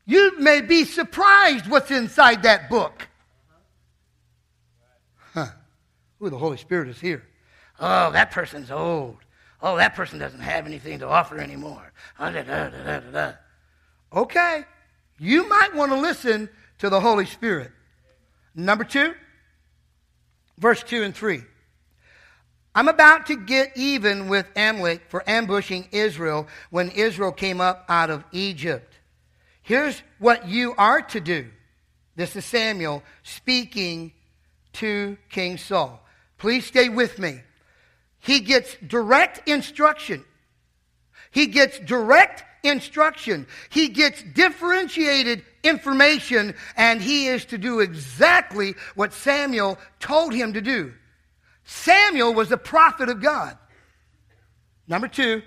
You 0.06 0.38
may 0.38 0.62
be 0.62 0.86
surprised 0.86 1.68
what's 1.68 1.90
inside 1.90 2.44
that 2.44 2.70
book. 2.70 3.06
Huh. 5.34 5.48
Ooh, 6.22 6.30
the 6.30 6.38
Holy 6.38 6.56
Spirit 6.56 6.88
is 6.88 6.98
here. 6.98 7.22
Oh, 7.78 8.10
that 8.12 8.30
person's 8.30 8.70
old. 8.70 9.18
Oh, 9.60 9.76
that 9.76 9.94
person 9.94 10.18
doesn't 10.18 10.40
have 10.40 10.64
anything 10.64 11.00
to 11.00 11.06
offer 11.06 11.36
anymore. 11.36 11.92
Oh, 12.18 12.32
da, 12.32 12.44
da, 12.44 13.00
da, 13.00 13.32
okay, 14.10 14.64
you 15.18 15.46
might 15.50 15.74
want 15.74 15.92
to 15.92 15.98
listen 15.98 16.48
to 16.78 16.88
the 16.88 17.00
Holy 17.00 17.26
Spirit. 17.26 17.72
Number 18.58 18.82
two, 18.82 19.14
verse 20.58 20.82
2 20.82 21.04
and 21.04 21.14
3. 21.14 21.42
I'm 22.74 22.88
about 22.88 23.26
to 23.26 23.36
get 23.36 23.76
even 23.76 24.28
with 24.28 24.46
Amalek 24.56 25.02
for 25.08 25.22
ambushing 25.30 25.86
Israel 25.92 26.48
when 26.70 26.90
Israel 26.90 27.30
came 27.30 27.60
up 27.60 27.84
out 27.88 28.10
of 28.10 28.24
Egypt. 28.32 28.92
Here's 29.62 30.02
what 30.18 30.48
you 30.48 30.74
are 30.76 31.00
to 31.02 31.20
do 31.20 31.48
This 32.16 32.34
is 32.34 32.44
Samuel 32.44 33.04
speaking 33.22 34.12
to 34.72 35.16
King 35.30 35.56
Saul. 35.56 36.04
Please 36.36 36.66
stay 36.66 36.88
with 36.88 37.20
me. 37.20 37.40
He 38.18 38.40
gets 38.40 38.76
direct 38.84 39.48
instruction. 39.48 40.24
He 41.30 41.46
gets 41.46 41.78
direct 41.78 42.42
instruction. 42.62 43.46
He 43.70 43.88
gets 43.88 44.22
differentiated 44.22 45.44
information, 45.62 46.54
and 46.76 47.00
he 47.00 47.26
is 47.28 47.44
to 47.46 47.58
do 47.58 47.80
exactly 47.80 48.74
what 48.94 49.12
Samuel 49.12 49.78
told 50.00 50.32
him 50.32 50.52
to 50.52 50.60
do. 50.60 50.92
Samuel 51.64 52.34
was 52.34 52.50
a 52.50 52.56
prophet 52.56 53.08
of 53.08 53.20
God. 53.20 53.56
Number 54.86 55.08
two, 55.08 55.42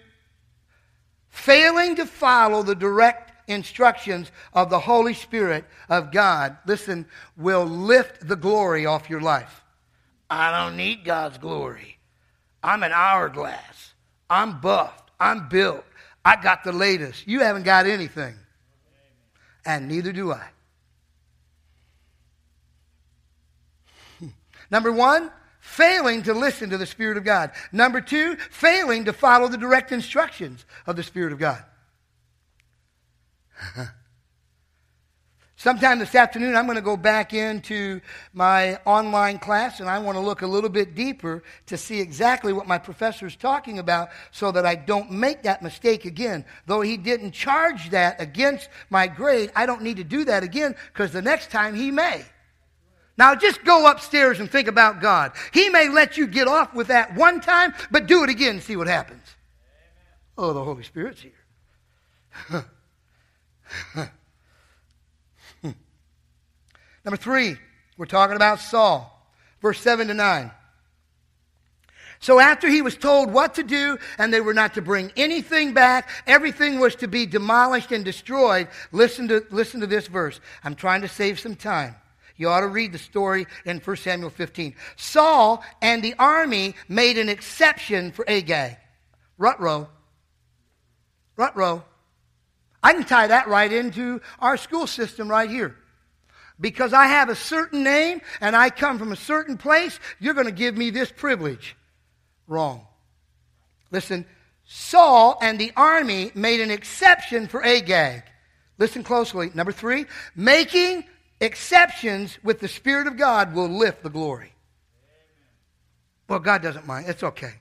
failing 1.29 1.95
to 1.95 2.05
follow 2.05 2.61
the 2.61 2.75
direct 2.75 3.49
instructions 3.49 4.31
of 4.53 4.69
the 4.69 4.79
Holy 4.79 5.13
Spirit 5.13 5.65
of 5.89 6.11
God, 6.11 6.57
listen, 6.65 7.07
will 7.37 7.65
lift 7.65 8.27
the 8.27 8.35
glory 8.35 8.85
off 8.85 9.09
your 9.09 9.21
life. 9.21 9.63
I 10.29 10.51
don't 10.51 10.77
need 10.77 11.03
God's 11.03 11.37
glory. 11.37 11.97
I'm 12.63 12.83
an 12.83 12.91
hourglass. 12.93 13.93
I'm 14.29 14.61
buffed. 14.61 15.11
I'm 15.19 15.49
built. 15.49 15.83
I 16.23 16.41
got 16.41 16.63
the 16.63 16.71
latest. 16.71 17.27
You 17.27 17.39
haven't 17.41 17.63
got 17.63 17.85
anything. 17.85 18.35
And 19.65 19.87
neither 19.87 20.11
do 20.11 20.31
I. 20.31 20.47
Number 24.71 24.91
one, 24.91 25.31
failing 25.59 26.23
to 26.23 26.33
listen 26.33 26.71
to 26.71 26.77
the 26.77 26.85
Spirit 26.85 27.17
of 27.17 27.23
God. 27.23 27.51
Number 27.71 28.01
two, 28.01 28.35
failing 28.35 29.05
to 29.05 29.13
follow 29.13 29.47
the 29.47 29.57
direct 29.57 29.91
instructions 29.91 30.65
of 30.85 30.95
the 30.95 31.03
Spirit 31.03 31.33
of 31.33 31.39
God. 31.39 31.63
Sometime 35.61 35.99
this 35.99 36.15
afternoon, 36.15 36.55
I'm 36.55 36.65
going 36.65 36.77
to 36.77 36.81
go 36.81 36.97
back 36.97 37.35
into 37.35 38.01
my 38.33 38.77
online 38.77 39.37
class 39.37 39.79
and 39.79 39.87
I 39.87 39.99
want 39.99 40.15
to 40.15 40.19
look 40.19 40.41
a 40.41 40.47
little 40.47 40.71
bit 40.71 40.95
deeper 40.95 41.43
to 41.67 41.77
see 41.77 41.99
exactly 41.99 42.51
what 42.51 42.65
my 42.65 42.79
professor 42.79 43.27
is 43.27 43.35
talking 43.35 43.77
about 43.77 44.09
so 44.31 44.51
that 44.53 44.65
I 44.65 44.73
don't 44.73 45.11
make 45.11 45.43
that 45.43 45.61
mistake 45.61 46.05
again. 46.05 46.45
Though 46.65 46.81
he 46.81 46.97
didn't 46.97 47.33
charge 47.33 47.91
that 47.91 48.19
against 48.19 48.69
my 48.89 49.05
grade, 49.05 49.51
I 49.55 49.67
don't 49.67 49.83
need 49.83 49.97
to 49.97 50.03
do 50.03 50.25
that 50.25 50.41
again 50.41 50.75
because 50.91 51.11
the 51.11 51.21
next 51.21 51.51
time 51.51 51.75
he 51.75 51.91
may. 51.91 52.25
Now 53.15 53.35
just 53.35 53.63
go 53.63 53.85
upstairs 53.85 54.39
and 54.39 54.49
think 54.49 54.67
about 54.67 54.99
God. 54.99 55.33
He 55.53 55.69
may 55.69 55.89
let 55.89 56.17
you 56.17 56.25
get 56.25 56.47
off 56.47 56.73
with 56.73 56.87
that 56.87 57.13
one 57.13 57.39
time, 57.39 57.75
but 57.91 58.07
do 58.07 58.23
it 58.23 58.31
again 58.31 58.55
and 58.55 58.63
see 58.63 58.77
what 58.77 58.87
happens. 58.87 59.21
Oh, 60.39 60.53
the 60.53 60.63
Holy 60.63 60.81
Spirit's 60.81 61.21
here. 61.21 62.65
Number 67.03 67.17
three, 67.17 67.57
we're 67.97 68.05
talking 68.05 68.35
about 68.35 68.59
Saul. 68.59 69.07
Verse 69.61 69.79
7 69.79 70.07
to 70.07 70.13
9. 70.13 70.51
So 72.19 72.39
after 72.39 72.67
he 72.67 72.83
was 72.83 72.95
told 72.95 73.31
what 73.31 73.55
to 73.55 73.63
do 73.63 73.97
and 74.19 74.31
they 74.31 74.41
were 74.41 74.53
not 74.53 74.75
to 74.75 74.81
bring 74.81 75.11
anything 75.17 75.73
back, 75.73 76.09
everything 76.27 76.79
was 76.79 76.95
to 76.97 77.07
be 77.07 77.25
demolished 77.25 77.91
and 77.91 78.05
destroyed. 78.05 78.67
Listen 78.91 79.27
to, 79.27 79.43
listen 79.49 79.81
to 79.81 79.87
this 79.87 80.07
verse. 80.07 80.39
I'm 80.63 80.75
trying 80.75 81.01
to 81.01 81.07
save 81.07 81.39
some 81.39 81.55
time. 81.55 81.95
You 82.37 82.49
ought 82.49 82.61
to 82.61 82.67
read 82.67 82.91
the 82.91 82.99
story 82.99 83.47
in 83.65 83.79
1 83.79 83.95
Samuel 83.97 84.29
15. 84.29 84.75
Saul 84.95 85.63
and 85.81 86.03
the 86.03 86.15
army 86.19 86.75
made 86.87 87.17
an 87.17 87.29
exception 87.29 88.11
for 88.11 88.27
Agag. 88.29 88.77
Rutro. 89.39 89.89
Rutro. 91.37 91.83
I 92.83 92.93
can 92.93 93.03
tie 93.03 93.27
that 93.27 93.47
right 93.47 93.71
into 93.71 94.21
our 94.39 94.57
school 94.57 94.85
system 94.85 95.27
right 95.27 95.49
here 95.49 95.75
because 96.61 96.93
I 96.93 97.07
have 97.07 97.27
a 97.27 97.35
certain 97.35 97.83
name 97.83 98.21
and 98.39 98.55
I 98.55 98.69
come 98.69 98.99
from 98.99 99.11
a 99.11 99.17
certain 99.17 99.57
place, 99.57 99.99
you're 100.19 100.35
going 100.35 100.45
to 100.45 100.53
give 100.53 100.77
me 100.77 100.91
this 100.91 101.11
privilege. 101.11 101.75
Wrong. 102.47 102.85
Listen, 103.89 104.25
Saul 104.63 105.37
and 105.41 105.59
the 105.59 105.73
army 105.75 106.31
made 106.35 106.61
an 106.61 106.71
exception 106.71 107.47
for 107.47 107.65
Agag. 107.65 108.23
Listen 108.77 109.03
closely. 109.03 109.51
Number 109.53 109.71
three, 109.71 110.05
making 110.35 111.03
exceptions 111.41 112.37
with 112.43 112.59
the 112.59 112.67
Spirit 112.67 113.07
of 113.07 113.17
God 113.17 113.53
will 113.53 113.67
lift 113.67 114.03
the 114.03 114.09
glory. 114.09 114.53
Well, 116.29 116.39
God 116.39 116.61
doesn't 116.61 116.87
mind. 116.87 117.09
It's 117.09 117.23
okay. 117.23 117.53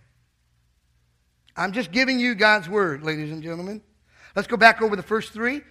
I'm 1.56 1.72
just 1.72 1.90
giving 1.90 2.20
you 2.20 2.34
God's 2.34 2.68
word, 2.68 3.02
ladies 3.02 3.32
and 3.32 3.42
gentlemen. 3.42 3.82
Let's 4.36 4.46
go 4.46 4.56
back 4.56 4.80
over 4.80 4.94
the 4.94 5.02
first 5.02 5.32
three. 5.32 5.62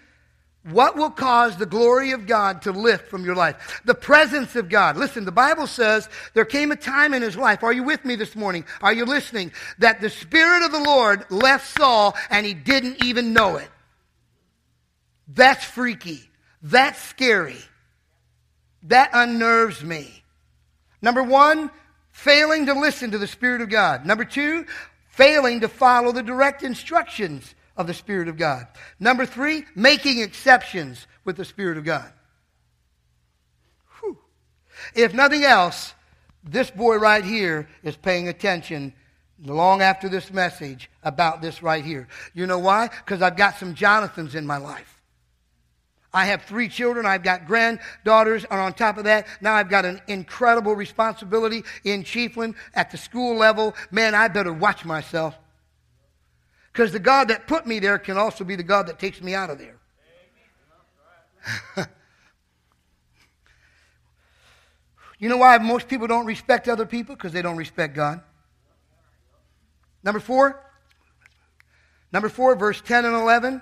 What 0.63 0.97
will 0.97 1.09
cause 1.09 1.55
the 1.55 1.65
glory 1.65 2.11
of 2.11 2.27
God 2.27 2.63
to 2.63 2.71
lift 2.71 3.07
from 3.07 3.23
your 3.23 3.35
life? 3.35 3.81
The 3.85 3.95
presence 3.95 4.55
of 4.57 4.67
God. 4.67 4.97
Listen, 4.97 5.23
the 5.23 5.31
Bible 5.31 5.67
says 5.67 6.09
there 6.33 6.45
came 6.45 6.71
a 6.71 6.75
time 6.75 7.13
in 7.13 7.21
his 7.21 7.37
life. 7.37 7.63
Are 7.63 7.71
you 7.71 7.83
with 7.83 8.03
me 8.03 8.15
this 8.15 8.35
morning? 8.35 8.65
Are 8.81 8.91
you 8.91 9.05
listening? 9.05 9.53
That 9.77 10.01
the 10.01 10.09
Spirit 10.09 10.63
of 10.63 10.71
the 10.71 10.81
Lord 10.81 11.25
left 11.29 11.77
Saul 11.77 12.15
and 12.29 12.45
he 12.45 12.53
didn't 12.53 13.03
even 13.03 13.31
know 13.31 13.55
it. 13.55 13.69
That's 15.29 15.63
freaky. 15.63 16.29
That's 16.61 17.01
scary. 17.01 17.57
That 18.83 19.11
unnerves 19.13 19.81
me. 19.81 20.23
Number 21.01 21.23
one, 21.23 21.71
failing 22.11 22.65
to 22.65 22.73
listen 22.73 23.11
to 23.11 23.17
the 23.17 23.27
Spirit 23.27 23.61
of 23.61 23.69
God. 23.69 24.05
Number 24.05 24.25
two, 24.25 24.65
failing 25.07 25.61
to 25.61 25.69
follow 25.69 26.11
the 26.11 26.23
direct 26.23 26.63
instructions 26.63 27.55
of 27.79 27.87
the 27.87 27.93
Spirit 27.93 28.27
of 28.27 28.37
God. 28.37 28.67
Number 28.99 29.25
three, 29.25 29.63
making 29.73 30.19
exceptions 30.19 31.07
with 31.23 31.37
the 31.37 31.45
Spirit 31.45 31.77
of 31.77 31.85
God. 31.85 32.11
Whew. 33.99 34.17
If 34.93 35.13
nothing 35.13 35.45
else, 35.45 35.93
this 36.43 36.69
boy 36.69 36.97
right 36.97 37.23
here 37.23 37.69
is 37.81 37.95
paying 37.95 38.27
attention 38.27 38.93
long 39.41 39.81
after 39.81 40.09
this 40.09 40.31
message 40.31 40.89
about 41.03 41.41
this 41.41 41.63
right 41.63 41.83
here. 41.83 42.09
You 42.33 42.45
know 42.47 42.59
why? 42.59 42.89
Because 42.89 43.21
I've 43.21 43.37
got 43.37 43.57
some 43.57 43.73
Jonathans 43.73 44.35
in 44.35 44.45
my 44.45 44.57
life. 44.57 45.01
I 46.13 46.25
have 46.25 46.41
three 46.43 46.67
children. 46.67 47.05
I've 47.05 47.23
got 47.23 47.47
granddaughters. 47.47 48.43
And 48.43 48.59
on 48.59 48.73
top 48.73 48.97
of 48.97 49.05
that, 49.05 49.25
now 49.39 49.53
I've 49.53 49.69
got 49.69 49.85
an 49.85 50.01
incredible 50.07 50.75
responsibility 50.75 51.63
in 51.85 52.03
Chiefland 52.03 52.55
at 52.73 52.91
the 52.91 52.97
school 52.97 53.37
level. 53.37 53.73
Man, 53.89 54.15
I 54.15 54.27
better 54.27 54.51
watch 54.51 54.83
myself. 54.83 55.37
Because 56.79 56.93
the 56.93 56.99
God 56.99 57.27
that 57.27 57.45
put 57.45 57.67
me 57.67 57.79
there 57.79 57.99
can 57.99 58.17
also 58.17 58.45
be 58.45 58.55
the 58.55 58.63
God 58.63 58.87
that 58.87 58.99
takes 58.99 59.21
me 59.21 59.35
out 59.35 59.49
of 59.49 59.57
there. 59.57 59.75
you 65.19 65.27
know 65.27 65.35
why 65.35 65.57
most 65.57 65.89
people 65.89 66.07
don't 66.07 66.25
respect 66.25 66.69
other 66.69 66.85
people? 66.85 67.17
Because 67.17 67.33
they 67.33 67.41
don't 67.41 67.57
respect 67.57 67.95
God. 67.95 68.21
Number 70.05 70.21
four. 70.21 70.63
Number 72.13 72.29
four, 72.29 72.55
verse 72.55 72.79
10 72.79 73.03
and 73.03 73.13
11. 73.13 73.61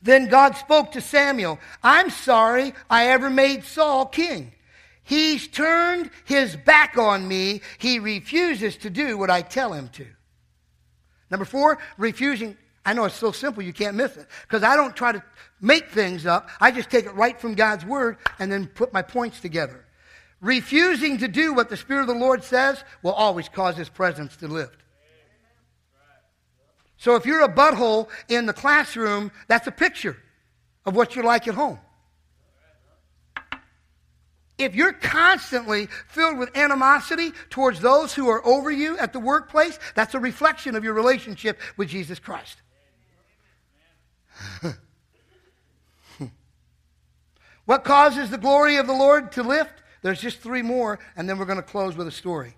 Then 0.00 0.28
God 0.28 0.54
spoke 0.54 0.92
to 0.92 1.00
Samuel 1.00 1.58
I'm 1.82 2.10
sorry 2.10 2.74
I 2.88 3.08
ever 3.08 3.28
made 3.28 3.64
Saul 3.64 4.06
king. 4.06 4.52
He's 5.02 5.48
turned 5.48 6.10
his 6.26 6.54
back 6.54 6.96
on 6.96 7.26
me. 7.26 7.60
He 7.78 7.98
refuses 7.98 8.76
to 8.76 8.88
do 8.88 9.18
what 9.18 9.30
I 9.30 9.42
tell 9.42 9.72
him 9.72 9.88
to. 9.94 10.06
Number 11.30 11.44
four, 11.44 11.78
refusing. 11.96 12.56
I 12.84 12.94
know 12.94 13.04
it's 13.04 13.14
so 13.14 13.32
simple 13.32 13.62
you 13.62 13.72
can't 13.72 13.96
miss 13.96 14.16
it. 14.16 14.26
Because 14.42 14.62
I 14.62 14.76
don't 14.76 14.96
try 14.96 15.12
to 15.12 15.22
make 15.60 15.90
things 15.90 16.26
up. 16.26 16.48
I 16.60 16.70
just 16.70 16.90
take 16.90 17.04
it 17.04 17.14
right 17.14 17.38
from 17.38 17.54
God's 17.54 17.84
word 17.84 18.16
and 18.38 18.50
then 18.50 18.66
put 18.66 18.92
my 18.92 19.02
points 19.02 19.40
together. 19.40 19.84
Refusing 20.40 21.18
to 21.18 21.28
do 21.28 21.52
what 21.52 21.68
the 21.68 21.76
Spirit 21.76 22.02
of 22.02 22.06
the 22.06 22.14
Lord 22.14 22.44
says 22.44 22.82
will 23.02 23.12
always 23.12 23.48
cause 23.48 23.76
His 23.76 23.88
presence 23.88 24.36
to 24.36 24.48
lift. 24.48 24.76
So 26.96 27.14
if 27.14 27.26
you're 27.26 27.42
a 27.42 27.52
butthole 27.52 28.08
in 28.28 28.46
the 28.46 28.52
classroom, 28.52 29.30
that's 29.46 29.66
a 29.66 29.72
picture 29.72 30.16
of 30.84 30.96
what 30.96 31.14
you're 31.14 31.24
like 31.24 31.46
at 31.46 31.54
home. 31.54 31.78
If 34.58 34.74
you're 34.74 34.92
constantly 34.92 35.88
filled 36.08 36.36
with 36.36 36.56
animosity 36.56 37.32
towards 37.48 37.80
those 37.80 38.12
who 38.12 38.28
are 38.28 38.44
over 38.44 38.70
you 38.70 38.98
at 38.98 39.12
the 39.12 39.20
workplace, 39.20 39.78
that's 39.94 40.14
a 40.14 40.20
reflection 40.20 40.74
of 40.74 40.82
your 40.82 40.94
relationship 40.94 41.60
with 41.76 41.88
Jesus 41.88 42.18
Christ. 42.18 42.56
what 47.64 47.84
causes 47.84 48.30
the 48.30 48.38
glory 48.38 48.76
of 48.76 48.88
the 48.88 48.92
Lord 48.92 49.30
to 49.32 49.42
lift? 49.44 49.74
There's 50.02 50.20
just 50.20 50.40
three 50.40 50.62
more, 50.62 50.98
and 51.16 51.28
then 51.28 51.38
we're 51.38 51.44
going 51.44 51.56
to 51.56 51.62
close 51.62 51.96
with 51.96 52.08
a 52.08 52.12
story. 52.12 52.54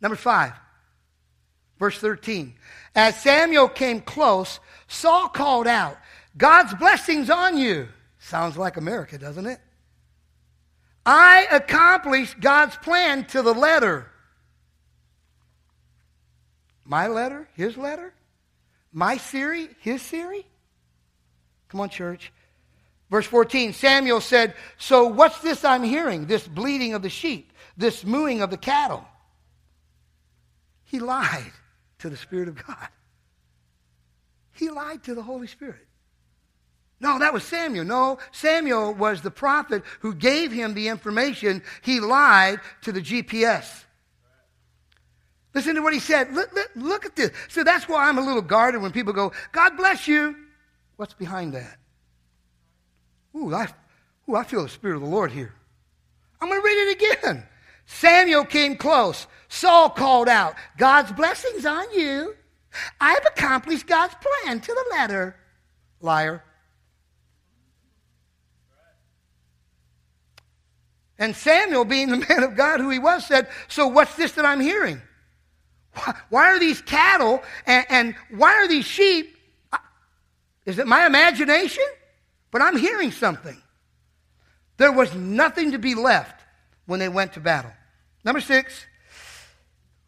Number 0.00 0.16
five, 0.16 0.52
verse 1.78 1.98
13. 1.98 2.54
As 2.94 3.20
Samuel 3.20 3.68
came 3.68 4.00
close, 4.00 4.60
Saul 4.88 5.28
called 5.28 5.66
out, 5.66 5.98
God's 6.36 6.74
blessings 6.74 7.30
on 7.30 7.56
you. 7.58 7.88
Sounds 8.18 8.56
like 8.56 8.76
America, 8.76 9.18
doesn't 9.18 9.46
it? 9.46 9.58
I 11.04 11.46
accomplished 11.50 12.38
God's 12.40 12.76
plan 12.76 13.24
to 13.26 13.42
the 13.42 13.54
letter. 13.54 14.10
My 16.84 17.06
letter? 17.06 17.48
His 17.54 17.76
letter? 17.76 18.12
My 18.92 19.16
theory? 19.16 19.68
His 19.80 20.02
theory? 20.02 20.46
Come 21.68 21.80
on, 21.80 21.88
church. 21.88 22.32
Verse 23.10 23.26
14 23.26 23.72
Samuel 23.72 24.20
said, 24.20 24.54
So 24.76 25.06
what's 25.06 25.40
this 25.40 25.64
I'm 25.64 25.82
hearing? 25.82 26.26
This 26.26 26.46
bleating 26.46 26.94
of 26.94 27.02
the 27.02 27.08
sheep, 27.08 27.52
this 27.76 28.04
mooing 28.04 28.42
of 28.42 28.50
the 28.50 28.56
cattle. 28.56 29.04
He 30.84 30.98
lied 30.98 31.52
to 32.00 32.10
the 32.10 32.16
Spirit 32.16 32.48
of 32.48 32.66
God. 32.66 32.88
He 34.52 34.68
lied 34.70 35.04
to 35.04 35.14
the 35.14 35.22
Holy 35.22 35.46
Spirit. 35.46 35.86
No, 37.00 37.18
that 37.18 37.32
was 37.32 37.44
Samuel. 37.44 37.84
No, 37.84 38.18
Samuel 38.30 38.92
was 38.92 39.22
the 39.22 39.30
prophet 39.30 39.82
who 40.00 40.14
gave 40.14 40.52
him 40.52 40.74
the 40.74 40.88
information. 40.88 41.62
He 41.82 41.98
lied 41.98 42.60
to 42.82 42.92
the 42.92 43.00
GPS. 43.00 43.84
Listen 45.54 45.74
to 45.74 45.82
what 45.82 45.94
he 45.94 45.98
said. 45.98 46.32
Look, 46.32 46.52
look, 46.52 46.70
look, 46.76 47.06
at 47.06 47.16
this. 47.16 47.30
So 47.48 47.64
that's 47.64 47.88
why 47.88 48.08
I'm 48.08 48.18
a 48.18 48.24
little 48.24 48.42
guarded 48.42 48.82
when 48.82 48.92
people 48.92 49.14
go, 49.14 49.32
God 49.50 49.76
bless 49.76 50.06
you. 50.06 50.36
What's 50.96 51.14
behind 51.14 51.54
that? 51.54 51.78
Ooh, 53.34 53.52
I, 53.54 53.68
ooh, 54.28 54.36
I 54.36 54.44
feel 54.44 54.62
the 54.62 54.68
Spirit 54.68 54.96
of 54.96 55.02
the 55.02 55.08
Lord 55.08 55.32
here. 55.32 55.54
I'm 56.40 56.48
going 56.48 56.60
to 56.60 56.64
read 56.64 56.90
it 56.90 57.02
again. 57.02 57.46
Samuel 57.86 58.44
came 58.44 58.76
close. 58.76 59.26
Saul 59.48 59.90
called 59.90 60.28
out, 60.28 60.54
God's 60.76 61.10
blessings 61.12 61.66
on 61.66 61.92
you. 61.92 62.36
I've 63.00 63.26
accomplished 63.26 63.86
God's 63.86 64.14
plan 64.14 64.60
to 64.60 64.72
the 64.72 64.96
letter. 64.96 65.34
Liar. 66.00 66.44
And 71.20 71.36
Samuel, 71.36 71.84
being 71.84 72.08
the 72.08 72.16
man 72.28 72.42
of 72.42 72.56
God 72.56 72.80
who 72.80 72.90
he 72.90 72.98
was, 72.98 73.24
said, 73.24 73.46
So 73.68 73.86
what's 73.86 74.16
this 74.16 74.32
that 74.32 74.44
I'm 74.44 74.60
hearing? 74.60 75.00
Why 76.30 76.52
are 76.52 76.58
these 76.58 76.80
cattle 76.80 77.42
and, 77.66 77.86
and 77.88 78.14
why 78.30 78.54
are 78.54 78.66
these 78.66 78.86
sheep? 78.86 79.36
Is 80.64 80.78
it 80.78 80.86
my 80.86 81.06
imagination? 81.06 81.84
But 82.50 82.62
I'm 82.62 82.76
hearing 82.76 83.10
something. 83.10 83.60
There 84.76 84.92
was 84.92 85.14
nothing 85.14 85.72
to 85.72 85.78
be 85.78 85.94
left 85.94 86.40
when 86.86 87.00
they 87.00 87.08
went 87.08 87.34
to 87.34 87.40
battle. 87.40 87.72
Number 88.24 88.40
six, 88.40 88.86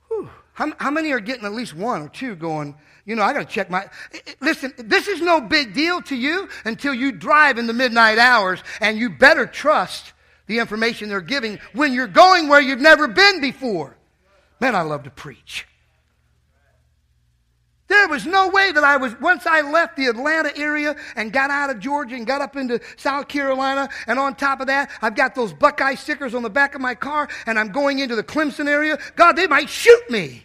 whew, 0.09 0.31
how, 0.55 0.73
how 0.79 0.91
many 0.91 1.13
are 1.13 1.21
getting 1.21 1.45
at 1.45 1.53
least 1.53 1.75
one 1.75 2.03
or 2.03 2.09
two 2.09 2.37
going, 2.37 2.75
you 3.05 3.17
know, 3.17 3.23
I 3.23 3.33
got 3.33 3.41
to 3.41 3.55
check 3.55 3.69
my. 3.69 3.87
Listen, 4.41 4.73
this 4.79 5.09
is 5.09 5.21
no 5.21 5.41
big 5.41 5.75
deal 5.75 6.01
to 6.03 6.17
you 6.17 6.49
until 6.65 6.95
you 6.95 7.13
drive 7.13 7.59
in 7.59 7.67
the 7.67 7.73
midnight 7.73 8.19
hours, 8.19 8.63
and 8.81 8.97
you 8.97 9.11
better 9.11 9.47
trust 9.47 10.13
the 10.47 10.59
information 10.59 11.09
they're 11.09 11.21
giving 11.21 11.59
when 11.73 11.93
you're 11.93 12.07
going 12.07 12.49
where 12.49 12.61
you've 12.61 12.81
never 12.81 13.09
been 13.09 13.41
before. 13.41 13.97
Man, 14.61 14.75
I 14.75 14.83
love 14.83 15.05
to 15.05 15.11
preach. 15.11 15.67
There 17.89 18.09
was 18.09 18.25
no 18.25 18.49
way 18.49 18.73
that 18.73 18.85
I 18.85 18.97
was, 18.97 19.19
once 19.21 19.45
I 19.45 19.61
left 19.61 19.97
the 19.97 20.07
Atlanta 20.07 20.57
area 20.57 20.97
and 21.15 21.31
got 21.31 21.51
out 21.51 21.69
of 21.69 21.79
Georgia 21.79 22.15
and 22.15 22.27
got 22.27 22.41
up 22.41 22.57
into 22.57 22.81
South 22.97 23.29
Carolina, 23.29 23.89
and 24.07 24.19
on 24.19 24.35
top 24.35 24.61
of 24.61 24.69
that, 24.69 24.91
I've 25.03 25.15
got 25.15 25.35
those 25.35 25.53
Buckeye 25.53 25.95
stickers 25.95 26.35
on 26.35 26.43
the 26.43 26.49
back 26.49 26.75
of 26.75 26.81
my 26.81 26.95
car, 26.95 27.29
and 27.45 27.59
I'm 27.59 27.71
going 27.71 27.99
into 27.99 28.17
the 28.17 28.23
Clemson 28.23 28.67
area. 28.67 28.99
God, 29.15 29.33
they 29.37 29.47
might 29.47 29.69
shoot 29.69 30.09
me. 30.11 30.43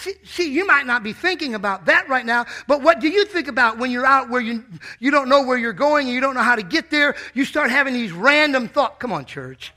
See, 0.00 0.14
see, 0.24 0.50
you 0.50 0.66
might 0.66 0.86
not 0.86 1.02
be 1.02 1.12
thinking 1.12 1.54
about 1.54 1.84
that 1.84 2.08
right 2.08 2.24
now, 2.24 2.46
but 2.66 2.80
what 2.80 3.00
do 3.00 3.08
you 3.10 3.26
think 3.26 3.48
about 3.48 3.76
when 3.76 3.90
you're 3.90 4.06
out 4.06 4.30
where 4.30 4.40
you, 4.40 4.64
you 4.98 5.10
don't 5.10 5.28
know 5.28 5.42
where 5.42 5.58
you're 5.58 5.74
going 5.74 6.06
and 6.06 6.14
you 6.14 6.22
don't 6.22 6.34
know 6.34 6.42
how 6.42 6.56
to 6.56 6.62
get 6.62 6.90
there? 6.90 7.16
You 7.34 7.44
start 7.44 7.70
having 7.70 7.92
these 7.92 8.10
random 8.10 8.66
thoughts. 8.66 8.96
Come 8.98 9.12
on, 9.12 9.26
church. 9.26 9.74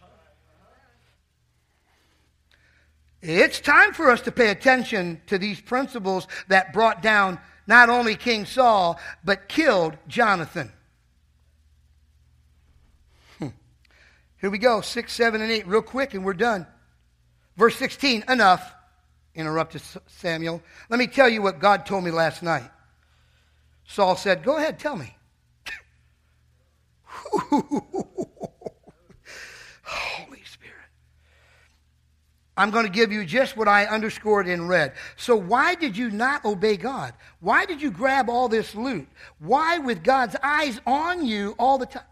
It's 3.22 3.60
time 3.60 3.92
for 3.92 4.10
us 4.10 4.22
to 4.22 4.32
pay 4.32 4.50
attention 4.50 5.22
to 5.28 5.38
these 5.38 5.60
principles 5.60 6.26
that 6.48 6.72
brought 6.72 7.02
down 7.02 7.38
not 7.68 7.90
only 7.90 8.16
King 8.16 8.46
Saul, 8.46 8.98
but 9.26 9.50
killed 9.50 9.98
Jonathan. 10.08 10.72
Hmm. 13.40 13.50
Here 14.40 14.50
we 14.50 14.58
go, 14.58 14.80
6, 14.80 15.12
7, 15.12 15.42
and 15.42 15.52
8, 15.52 15.68
real 15.68 15.82
quick, 15.82 16.14
and 16.14 16.24
we're 16.24 16.34
done. 16.34 16.66
Verse 17.58 17.76
16, 17.76 18.24
enough 18.30 18.74
interrupted 19.36 19.82
Samuel. 20.08 20.62
Let 20.90 21.00
me 21.00 21.08
tell 21.08 21.30
you 21.30 21.42
what 21.42 21.60
God 21.60 21.86
told 21.86 22.04
me 22.04 22.12
last 22.12 22.44
night. 22.44 22.70
Saul 23.86 24.16
said, 24.16 24.44
Go 24.44 24.58
ahead, 24.58 24.80
tell 24.80 24.96
me. 24.96 25.16
Holy 29.84 30.44
Spirit. 30.46 30.78
I'm 32.56 32.72
going 32.72 32.86
to 32.86 32.92
give 32.92 33.12
you 33.12 33.26
just 33.26 33.58
what 33.58 33.68
I 33.68 33.86
underscored 33.86 34.48
in 34.48 34.68
red. 34.68 34.94
So, 35.16 35.36
why 35.36 35.76
did 35.76 35.98
you 35.98 36.12
not 36.12 36.46
obey 36.46 36.78
God? 36.78 37.14
Why 37.40 37.66
did 37.66 37.82
you 37.82 37.92
grab 37.92 38.30
all 38.30 38.48
this 38.48 38.76
loot? 38.76 39.08
Why, 39.40 39.80
with 39.80 40.04
God's 40.04 40.36
eyes 40.42 40.80
on 40.86 41.26
you 41.26 41.56
all 41.58 41.78
the 41.78 41.86
time? 41.86 42.04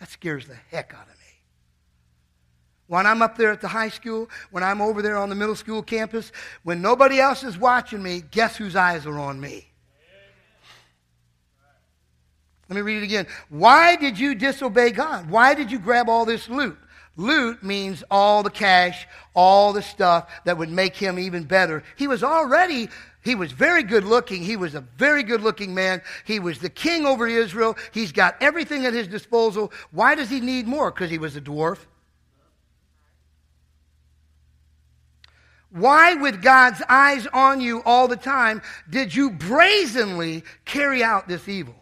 That 0.00 0.10
scares 0.10 0.46
the 0.46 0.56
heck 0.70 0.92
out 0.94 1.02
of 1.02 1.08
me. 1.08 1.15
When 2.88 3.06
I'm 3.06 3.20
up 3.20 3.36
there 3.36 3.50
at 3.50 3.60
the 3.60 3.68
high 3.68 3.88
school, 3.88 4.30
when 4.50 4.62
I'm 4.62 4.80
over 4.80 5.02
there 5.02 5.16
on 5.16 5.28
the 5.28 5.34
middle 5.34 5.56
school 5.56 5.82
campus, 5.82 6.30
when 6.62 6.80
nobody 6.80 7.18
else 7.18 7.42
is 7.42 7.58
watching 7.58 8.02
me, 8.02 8.22
guess 8.30 8.56
whose 8.56 8.76
eyes 8.76 9.06
are 9.06 9.18
on 9.18 9.40
me? 9.40 9.68
Let 12.68 12.76
me 12.76 12.82
read 12.82 12.98
it 12.98 13.04
again. 13.04 13.26
Why 13.48 13.96
did 13.96 14.18
you 14.18 14.34
disobey 14.34 14.90
God? 14.90 15.30
Why 15.30 15.54
did 15.54 15.70
you 15.70 15.78
grab 15.78 16.08
all 16.08 16.24
this 16.24 16.48
loot? 16.48 16.76
Loot 17.16 17.62
means 17.62 18.04
all 18.10 18.42
the 18.42 18.50
cash, 18.50 19.06
all 19.34 19.72
the 19.72 19.82
stuff 19.82 20.30
that 20.44 20.58
would 20.58 20.68
make 20.68 20.94
him 20.94 21.18
even 21.18 21.44
better. 21.44 21.82
He 21.96 22.06
was 22.06 22.22
already, 22.22 22.88
he 23.22 23.34
was 23.34 23.52
very 23.52 23.82
good 23.82 24.04
looking. 24.04 24.42
He 24.42 24.56
was 24.56 24.74
a 24.74 24.82
very 24.98 25.22
good 25.22 25.40
looking 25.40 25.74
man. 25.74 26.02
He 26.24 26.38
was 26.40 26.58
the 26.58 26.68
king 26.68 27.06
over 27.06 27.26
Israel. 27.26 27.76
He's 27.92 28.12
got 28.12 28.36
everything 28.40 28.84
at 28.84 28.92
his 28.92 29.08
disposal. 29.08 29.72
Why 29.92 30.14
does 30.14 30.28
he 30.28 30.40
need 30.40 30.66
more? 30.66 30.90
Because 30.90 31.10
he 31.10 31.18
was 31.18 31.36
a 31.36 31.40
dwarf. 31.40 31.78
Why, 35.76 36.14
with 36.14 36.40
God's 36.40 36.80
eyes 36.88 37.26
on 37.34 37.60
you 37.60 37.82
all 37.84 38.08
the 38.08 38.16
time, 38.16 38.62
did 38.88 39.14
you 39.14 39.30
brazenly 39.30 40.42
carry 40.64 41.04
out 41.04 41.28
this 41.28 41.50
evil? 41.50 41.74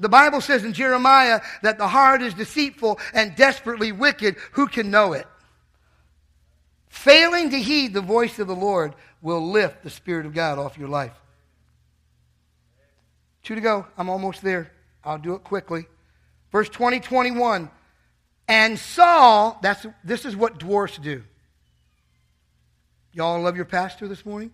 The 0.00 0.08
Bible 0.08 0.40
says 0.40 0.64
in 0.64 0.72
Jeremiah 0.72 1.40
that 1.62 1.78
the 1.78 1.86
heart 1.86 2.20
is 2.20 2.34
deceitful 2.34 2.98
and 3.14 3.36
desperately 3.36 3.92
wicked. 3.92 4.38
Who 4.52 4.66
can 4.66 4.90
know 4.90 5.12
it? 5.12 5.28
Failing 6.88 7.50
to 7.50 7.60
heed 7.60 7.94
the 7.94 8.00
voice 8.00 8.40
of 8.40 8.48
the 8.48 8.56
Lord 8.56 8.96
will 9.22 9.50
lift 9.50 9.84
the 9.84 9.90
Spirit 9.90 10.26
of 10.26 10.34
God 10.34 10.58
off 10.58 10.76
your 10.76 10.88
life. 10.88 11.14
Two 13.44 13.54
to 13.54 13.60
go. 13.60 13.86
I'm 13.96 14.10
almost 14.10 14.42
there. 14.42 14.72
I'll 15.04 15.18
do 15.18 15.34
it 15.34 15.44
quickly. 15.44 15.86
Verse 16.50 16.68
20, 16.68 16.98
21. 16.98 17.70
And 18.48 18.76
Saul, 18.76 19.60
that's, 19.62 19.86
this 20.02 20.24
is 20.24 20.34
what 20.34 20.58
dwarfs 20.58 20.98
do. 20.98 21.22
Y'all 23.12 23.40
love 23.40 23.56
your 23.56 23.64
pastor 23.64 24.06
this 24.08 24.24
morning? 24.24 24.50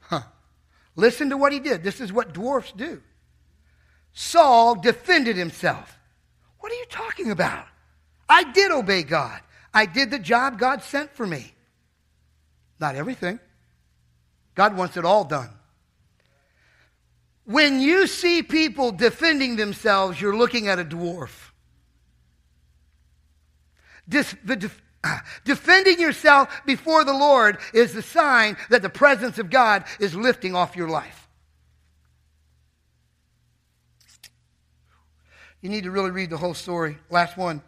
Huh. 0.00 0.22
Listen 0.96 1.30
to 1.30 1.36
what 1.36 1.52
he 1.52 1.60
did. 1.60 1.82
This 1.82 2.00
is 2.00 2.12
what 2.12 2.32
dwarfs 2.32 2.72
do. 2.72 3.02
Saul 4.12 4.74
defended 4.76 5.36
himself. 5.36 5.98
What 6.60 6.72
are 6.72 6.76
you 6.76 6.86
talking 6.88 7.30
about? 7.30 7.66
I 8.28 8.44
did 8.44 8.70
obey 8.72 9.02
God. 9.02 9.40
I 9.72 9.86
did 9.86 10.10
the 10.10 10.18
job 10.18 10.58
God 10.58 10.82
sent 10.82 11.12
for 11.14 11.26
me. 11.26 11.52
Not 12.80 12.96
everything. 12.96 13.38
God 14.54 14.76
wants 14.76 14.96
it 14.96 15.04
all 15.04 15.24
done. 15.24 15.50
When 17.44 17.80
you 17.80 18.06
see 18.06 18.42
people 18.42 18.90
defending 18.90 19.56
themselves, 19.56 20.20
you're 20.20 20.36
looking 20.36 20.66
at 20.66 20.78
a 20.78 20.84
dwarf. 20.84 21.30
Dis, 24.08 24.34
the, 24.44 24.70
Defending 25.44 26.00
yourself 26.00 26.62
before 26.66 27.04
the 27.04 27.12
Lord 27.12 27.58
is 27.72 27.92
the 27.92 28.02
sign 28.02 28.56
that 28.70 28.82
the 28.82 28.88
presence 28.88 29.38
of 29.38 29.50
God 29.50 29.84
is 30.00 30.14
lifting 30.14 30.54
off 30.54 30.76
your 30.76 30.88
life. 30.88 31.28
You 35.60 35.70
need 35.70 35.84
to 35.84 35.90
really 35.90 36.10
read 36.10 36.30
the 36.30 36.36
whole 36.36 36.54
story. 36.54 36.98
Last 37.10 37.36
one. 37.36 37.62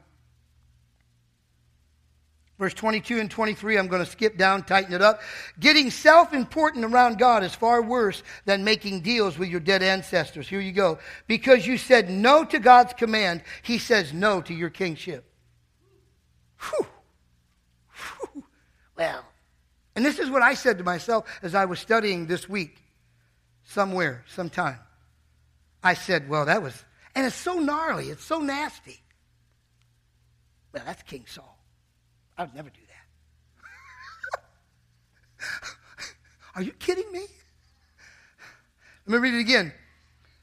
Verse 2.58 2.74
22 2.74 3.20
and 3.20 3.30
23, 3.30 3.78
I'm 3.78 3.86
going 3.86 4.04
to 4.04 4.10
skip 4.10 4.36
down, 4.36 4.64
tighten 4.64 4.92
it 4.92 5.00
up. 5.00 5.20
Getting 5.60 5.90
self 5.90 6.32
important 6.32 6.84
around 6.84 7.18
God 7.18 7.44
is 7.44 7.54
far 7.54 7.80
worse 7.80 8.24
than 8.46 8.64
making 8.64 9.02
deals 9.02 9.38
with 9.38 9.48
your 9.48 9.60
dead 9.60 9.80
ancestors. 9.80 10.48
Here 10.48 10.60
you 10.60 10.72
go. 10.72 10.98
Because 11.28 11.68
you 11.68 11.78
said 11.78 12.10
no 12.10 12.44
to 12.44 12.58
God's 12.58 12.94
command, 12.94 13.42
He 13.62 13.78
says 13.78 14.12
no 14.12 14.40
to 14.42 14.52
your 14.52 14.70
kingship. 14.70 15.24
Whew. 16.60 16.86
Well, 18.98 19.24
and 19.94 20.04
this 20.04 20.18
is 20.18 20.28
what 20.28 20.42
I 20.42 20.54
said 20.54 20.78
to 20.78 20.84
myself 20.84 21.24
as 21.40 21.54
I 21.54 21.64
was 21.64 21.78
studying 21.78 22.26
this 22.26 22.48
week, 22.48 22.82
somewhere, 23.62 24.24
sometime. 24.26 24.78
I 25.82 25.94
said, 25.94 26.28
well, 26.28 26.46
that 26.46 26.62
was, 26.62 26.84
and 27.14 27.24
it's 27.24 27.37
so 27.37 27.61
gnarly, 27.61 28.11
it's 28.11 28.24
so 28.24 28.40
nasty. 28.40 29.00
Well, 30.72 30.82
that's 30.84 31.02
King 31.04 31.24
Saul. 31.26 31.58
I 32.37 32.42
would 32.42 32.54
never 32.54 32.70
do 32.70 32.80
that. 34.32 34.40
Are 36.56 36.62
you 36.62 36.72
kidding 36.72 37.11
me? 37.12 37.24
Let 39.06 39.22
me 39.22 39.28
read 39.30 39.34
it 39.34 39.40
again. 39.40 39.72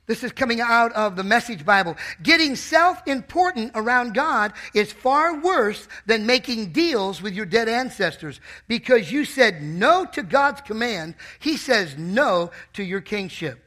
This 0.07 0.23
is 0.23 0.31
coming 0.31 0.61
out 0.61 0.91
of 0.93 1.15
the 1.15 1.23
Message 1.23 1.65
Bible. 1.65 1.95
Getting 2.21 2.55
self 2.55 3.01
important 3.07 3.71
around 3.73 4.13
God 4.13 4.53
is 4.73 4.93
far 4.93 5.39
worse 5.41 5.87
than 6.05 6.25
making 6.27 6.71
deals 6.71 7.21
with 7.21 7.33
your 7.33 7.47
dead 7.47 7.67
ancestors 7.67 8.39
because 8.67 9.11
you 9.11 9.25
said 9.25 9.63
no 9.63 10.05
to 10.05 10.21
God's 10.21 10.61
command. 10.61 11.15
He 11.39 11.57
says 11.57 11.97
no 11.97 12.51
to 12.73 12.83
your 12.83 13.01
kingship. 13.01 13.63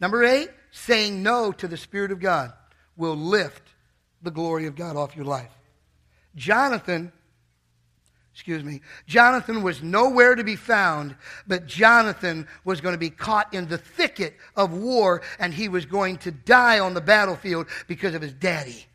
Number 0.00 0.24
eight, 0.24 0.50
saying 0.72 1.22
no 1.22 1.52
to 1.52 1.68
the 1.68 1.76
Spirit 1.76 2.10
of 2.10 2.18
God 2.18 2.52
will 2.96 3.16
lift 3.16 3.62
the 4.22 4.30
glory 4.32 4.66
of 4.66 4.74
God 4.74 4.96
off 4.96 5.14
your 5.14 5.24
life. 5.24 5.50
Jonathan 6.34 7.12
excuse 8.32 8.64
me, 8.64 8.80
Jonathan 9.06 9.62
was 9.62 9.82
nowhere 9.82 10.34
to 10.34 10.42
be 10.42 10.56
found, 10.56 11.14
but 11.46 11.66
Jonathan 11.66 12.46
was 12.64 12.80
going 12.80 12.94
to 12.94 12.98
be 12.98 13.10
caught 13.10 13.52
in 13.52 13.68
the 13.68 13.78
thicket 13.78 14.36
of 14.56 14.72
war 14.72 15.22
and 15.38 15.52
he 15.52 15.68
was 15.68 15.84
going 15.84 16.16
to 16.18 16.30
die 16.30 16.78
on 16.78 16.94
the 16.94 17.00
battlefield 17.00 17.66
because 17.86 18.14
of 18.14 18.22
his 18.22 18.32
daddy. 18.32 18.86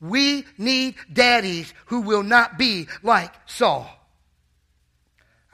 We 0.00 0.44
need 0.58 0.96
daddies 1.12 1.72
who 1.86 2.00
will 2.00 2.24
not 2.24 2.58
be 2.58 2.88
like 3.02 3.32
Saul. 3.46 3.88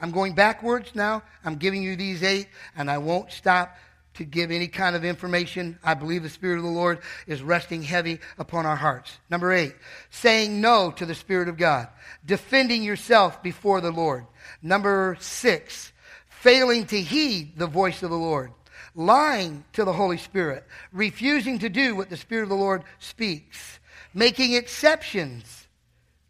I'm 0.01 0.11
going 0.11 0.33
backwards 0.33 0.95
now. 0.95 1.23
I'm 1.45 1.55
giving 1.55 1.83
you 1.83 1.95
these 1.95 2.23
eight, 2.23 2.47
and 2.75 2.89
I 2.89 2.97
won't 2.97 3.31
stop 3.31 3.75
to 4.15 4.23
give 4.25 4.51
any 4.51 4.67
kind 4.67 4.95
of 4.95 5.05
information. 5.05 5.79
I 5.83 5.93
believe 5.93 6.23
the 6.23 6.29
Spirit 6.29 6.57
of 6.57 6.63
the 6.63 6.69
Lord 6.69 6.99
is 7.27 7.41
resting 7.41 7.81
heavy 7.81 8.19
upon 8.37 8.65
our 8.65 8.75
hearts. 8.75 9.17
Number 9.29 9.51
eight, 9.53 9.75
saying 10.09 10.59
no 10.59 10.91
to 10.91 11.05
the 11.05 11.15
Spirit 11.15 11.47
of 11.47 11.57
God, 11.57 11.87
defending 12.25 12.83
yourself 12.83 13.41
before 13.41 13.81
the 13.81 13.91
Lord. 13.91 14.25
Number 14.61 15.15
six, 15.19 15.93
failing 16.27 16.85
to 16.87 17.01
heed 17.01 17.57
the 17.57 17.67
voice 17.67 18.03
of 18.03 18.09
the 18.09 18.17
Lord, 18.17 18.51
lying 18.95 19.63
to 19.73 19.85
the 19.85 19.93
Holy 19.93 20.17
Spirit, 20.17 20.65
refusing 20.91 21.59
to 21.59 21.69
do 21.69 21.95
what 21.95 22.09
the 22.09 22.17
Spirit 22.17 22.43
of 22.43 22.49
the 22.49 22.55
Lord 22.55 22.83
speaks, 22.99 23.79
making 24.13 24.53
exceptions. 24.53 25.67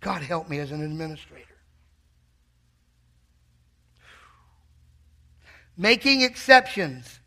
God 0.01 0.21
help 0.21 0.49
me 0.49 0.59
as 0.59 0.71
an 0.71 0.83
administrator. 0.83 1.45
Making 5.77 6.21
exceptions 6.21 7.18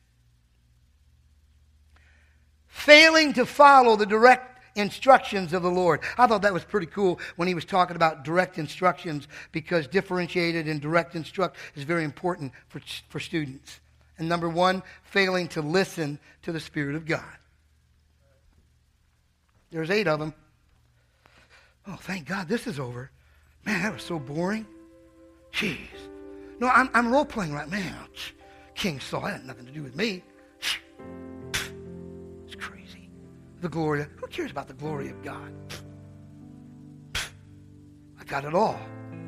failing 2.84 3.32
to 3.34 3.46
follow 3.46 3.96
the 3.96 4.06
direct 4.06 4.60
instructions 4.74 5.52
of 5.52 5.62
the 5.62 5.70
Lord. 5.70 6.00
I 6.18 6.26
thought 6.26 6.42
that 6.42 6.52
was 6.52 6.64
pretty 6.64 6.86
cool 6.86 7.20
when 7.36 7.46
he 7.46 7.54
was 7.54 7.64
talking 7.64 7.94
about 7.94 8.24
direct 8.24 8.58
instructions 8.58 9.28
because 9.52 9.86
differentiated 9.86 10.66
and 10.66 10.80
direct 10.80 11.14
instruct 11.14 11.56
is 11.76 11.84
very 11.84 12.04
important 12.04 12.52
for, 12.68 12.80
for 13.08 13.20
students. 13.20 13.80
And 14.18 14.28
number 14.28 14.48
one, 14.48 14.82
failing 15.04 15.48
to 15.48 15.62
listen 15.62 16.18
to 16.42 16.52
the 16.52 16.60
Spirit 16.60 16.96
of 16.96 17.06
God. 17.06 17.24
There's 19.70 19.90
eight 19.90 20.08
of 20.08 20.18
them. 20.18 20.34
Oh, 21.86 21.96
thank 21.96 22.26
God 22.26 22.48
this 22.48 22.66
is 22.66 22.78
over. 22.78 23.10
Man, 23.64 23.82
that 23.82 23.92
was 23.92 24.02
so 24.02 24.18
boring. 24.18 24.66
Jeez. 25.52 25.78
No, 26.58 26.68
I'm, 26.68 26.90
I'm 26.94 27.12
role 27.12 27.24
playing 27.24 27.52
right 27.52 27.70
now. 27.70 28.06
King 28.74 29.00
Saul 29.00 29.22
had 29.22 29.44
nothing 29.44 29.66
to 29.66 29.72
do 29.72 29.82
with 29.82 29.94
me. 29.96 30.22
The 33.62 33.68
glory. 33.68 34.04
Who 34.16 34.26
cares 34.26 34.50
about 34.50 34.68
the 34.68 34.74
glory 34.74 35.08
of 35.08 35.22
God? 35.22 35.52
I 37.14 38.24
got 38.26 38.44
it 38.44 38.54
all. 38.54 38.78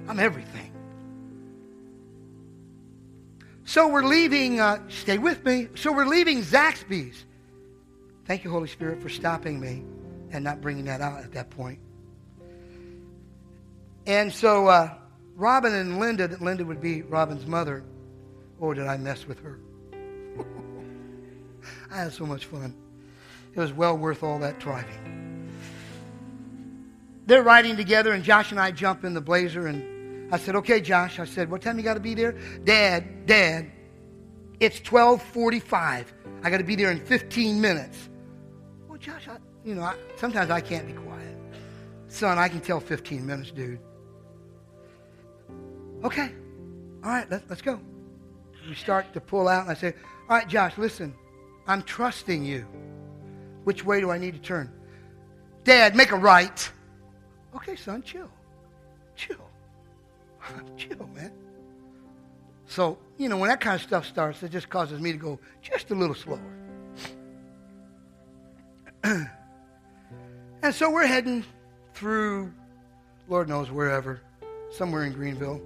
I'm 0.08 0.20
everything. 0.20 0.72
So 3.64 3.88
we're 3.88 4.04
leaving, 4.04 4.60
uh, 4.60 4.80
stay 4.88 5.16
with 5.16 5.44
me. 5.44 5.68
So 5.74 5.92
we're 5.92 6.06
leaving 6.06 6.42
Zaxby's. 6.42 7.24
Thank 8.26 8.44
you, 8.44 8.50
Holy 8.50 8.68
Spirit, 8.68 9.00
for 9.00 9.08
stopping 9.08 9.58
me 9.58 9.84
and 10.30 10.44
not 10.44 10.60
bringing 10.60 10.84
that 10.84 11.00
out 11.00 11.20
at 11.20 11.32
that 11.32 11.50
point. 11.50 11.78
And 14.06 14.32
so 14.32 14.66
uh, 14.66 14.94
Robin 15.34 15.74
and 15.74 15.98
Linda, 15.98 16.28
that 16.28 16.42
Linda 16.42 16.64
would 16.64 16.80
be 16.80 17.02
Robin's 17.02 17.46
mother. 17.46 17.84
Oh, 18.60 18.74
did 18.74 18.86
I 18.86 18.96
mess 18.96 19.26
with 19.26 19.40
her? 19.40 19.58
I 21.90 21.96
had 21.96 22.12
so 22.12 22.26
much 22.26 22.46
fun. 22.46 22.74
It 23.54 23.60
was 23.60 23.72
well 23.72 23.96
worth 23.96 24.22
all 24.22 24.38
that 24.40 24.58
driving. 24.58 25.50
They're 27.26 27.42
riding 27.42 27.76
together, 27.76 28.12
and 28.12 28.22
Josh 28.24 28.50
and 28.50 28.60
I 28.60 28.70
jump 28.70 29.04
in 29.04 29.14
the 29.14 29.20
blazer, 29.20 29.66
and 29.66 30.32
I 30.32 30.38
said, 30.38 30.56
"Okay, 30.56 30.80
Josh." 30.80 31.18
I 31.20 31.24
said, 31.24 31.50
"What 31.50 31.62
time 31.62 31.78
you 31.78 31.84
got 31.84 31.94
to 31.94 32.00
be 32.00 32.14
there?" 32.14 32.32
Dad, 32.64 33.26
Dad, 33.26 33.70
it's 34.60 34.80
twelve 34.80 35.22
forty-five. 35.22 36.12
I 36.42 36.50
got 36.50 36.58
to 36.58 36.64
be 36.64 36.74
there 36.74 36.90
in 36.90 37.00
fifteen 37.00 37.60
minutes. 37.60 38.10
Well, 38.88 38.98
Josh, 38.98 39.28
I, 39.28 39.38
you 39.64 39.74
know, 39.74 39.82
I, 39.82 39.94
sometimes 40.16 40.50
I 40.50 40.60
can't 40.60 40.86
be 40.86 40.92
quiet. 40.92 41.36
Son, 42.08 42.38
I 42.38 42.48
can 42.48 42.60
tell 42.60 42.80
fifteen 42.80 43.24
minutes, 43.24 43.52
dude. 43.52 43.78
Okay, 46.02 46.32
all 47.02 47.10
right, 47.10 47.30
let, 47.30 47.48
let's 47.48 47.62
go. 47.62 47.80
We 48.68 48.74
start 48.74 49.12
to 49.14 49.20
pull 49.20 49.48
out, 49.48 49.62
and 49.62 49.70
I 49.70 49.74
say, 49.74 49.94
"All 50.28 50.36
right, 50.36 50.48
Josh, 50.48 50.76
listen, 50.76 51.14
I'm 51.66 51.82
trusting 51.82 52.44
you." 52.44 52.66
Which 53.64 53.84
way 53.84 54.00
do 54.00 54.10
I 54.10 54.18
need 54.18 54.34
to 54.34 54.40
turn? 54.40 54.70
Dad, 55.64 55.96
make 55.96 56.12
a 56.12 56.16
right. 56.16 56.70
Okay, 57.56 57.76
son, 57.76 58.02
chill. 58.02 58.30
Chill. 59.16 59.50
chill, 60.76 61.08
man. 61.14 61.32
So, 62.66 62.98
you 63.18 63.28
know, 63.28 63.36
when 63.36 63.48
that 63.48 63.60
kind 63.60 63.74
of 63.76 63.82
stuff 63.82 64.06
starts, 64.06 64.42
it 64.42 64.50
just 64.50 64.68
causes 64.68 65.00
me 65.00 65.12
to 65.12 65.18
go 65.18 65.38
just 65.62 65.90
a 65.90 65.94
little 65.94 66.14
slower. 66.14 66.40
and 69.04 70.74
so 70.74 70.90
we're 70.90 71.06
heading 71.06 71.44
through, 71.94 72.52
Lord 73.28 73.48
knows 73.48 73.70
wherever, 73.70 74.20
somewhere 74.70 75.04
in 75.04 75.12
Greenville. 75.12 75.62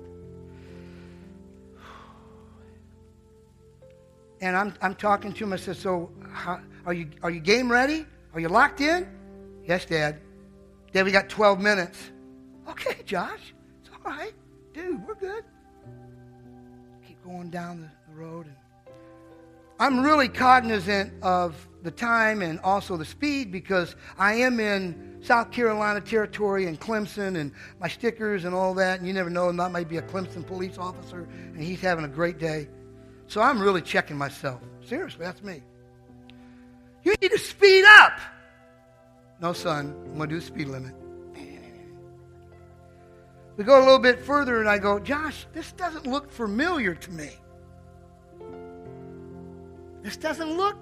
And 4.41 4.57
I'm, 4.57 4.75
I'm 4.81 4.95
talking 4.95 5.33
to 5.33 5.45
him. 5.45 5.53
I 5.53 5.57
said, 5.57 5.77
So, 5.77 6.11
how, 6.33 6.61
are 6.87 6.93
you, 6.93 7.09
are 7.23 7.31
you 7.31 7.41
game 7.41 7.71
ready? 7.71 8.07
Are 8.35 8.41
you 8.41 8.49
locked 8.49 8.81
in? 8.81 9.09
Yes, 9.65 9.85
Dad. 9.85 10.21
Dad, 10.93 11.05
we 11.05 11.13
got 11.13 11.29
12 11.29 11.61
minutes. 11.61 11.99
Okay, 12.69 13.03
Josh. 13.05 13.55
It's 13.81 13.91
all 13.95 14.13
right. 14.13 14.33
Dude, 14.73 15.07
we're 15.07 15.15
good. 15.15 15.45
Keep 17.07 17.23
going 17.25 17.51
down 17.51 17.81
the, 17.81 18.13
the 18.13 18.21
road. 18.21 18.47
And 18.47 18.57
I'm 19.81 20.01
really 20.01 20.29
cognizant 20.29 21.13
of 21.23 21.69
the 21.83 21.91
time 21.91 22.43
and 22.43 22.59
also 22.61 22.97
the 22.97 23.05
speed 23.05 23.53
because 23.53 23.95
I 24.19 24.35
am 24.35 24.59
in 24.61 25.19
South 25.21 25.51
Carolina 25.51 26.01
territory 26.01 26.67
and 26.67 26.81
Clemson 26.81 27.37
and 27.37 27.53
my 27.81 27.89
stickers 27.89 28.45
and 28.45 28.55
all 28.55 28.75
that. 28.75 28.99
And 28.99 29.07
you 29.07 29.15
never 29.15 29.31
know, 29.31 29.51
that 29.53 29.73
might 29.73 29.89
be 29.89 29.99
a 29.99 30.03
Clemson 30.03 30.47
police 30.47 30.79
officer 30.79 31.29
and 31.33 31.63
he's 31.63 31.81
having 31.81 32.05
a 32.05 32.09
great 32.09 32.39
day. 32.39 32.69
So 33.29 33.41
I'm 33.41 33.61
really 33.61 33.83
checking 33.83 34.17
myself. 34.17 34.61
Seriously, 34.85 35.25
that's 35.25 35.43
me. 35.43 35.63
You 37.05 37.15
need 37.23 37.31
to 37.31 37.39
speed 37.39 37.85
up. 37.87 38.19
No, 39.41 39.53
son, 39.53 39.95
I'm 40.07 40.17
going 40.17 40.29
to 40.31 40.35
do 40.35 40.41
speed 40.41 40.67
limit. 40.69 40.95
We 43.57 43.65
go 43.65 43.77
a 43.77 43.85
little 43.85 43.99
bit 43.99 44.21
further, 44.21 44.61
and 44.61 44.69
I 44.69 44.79
go, 44.79 45.01
Josh, 45.01 45.47
this 45.53 45.73
doesn't 45.73 46.07
look 46.07 46.31
familiar 46.31 46.95
to 46.95 47.11
me. 47.11 47.31
This 50.01 50.17
doesn't 50.17 50.57
look, 50.57 50.77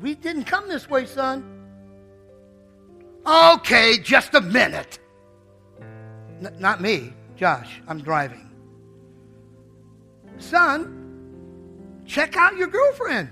we 0.00 0.16
didn't 0.16 0.44
come 0.44 0.68
this 0.68 0.90
way, 0.90 1.06
son. 1.06 1.44
Okay, 3.24 3.98
just 3.98 4.34
a 4.34 4.40
minute. 4.40 4.98
N- 6.42 6.56
not 6.58 6.80
me, 6.80 7.12
Josh, 7.36 7.80
I'm 7.86 8.00
driving. 8.00 8.50
Son, 10.38 11.05
check 12.06 12.36
out 12.36 12.56
your 12.56 12.68
girlfriend. 12.68 13.28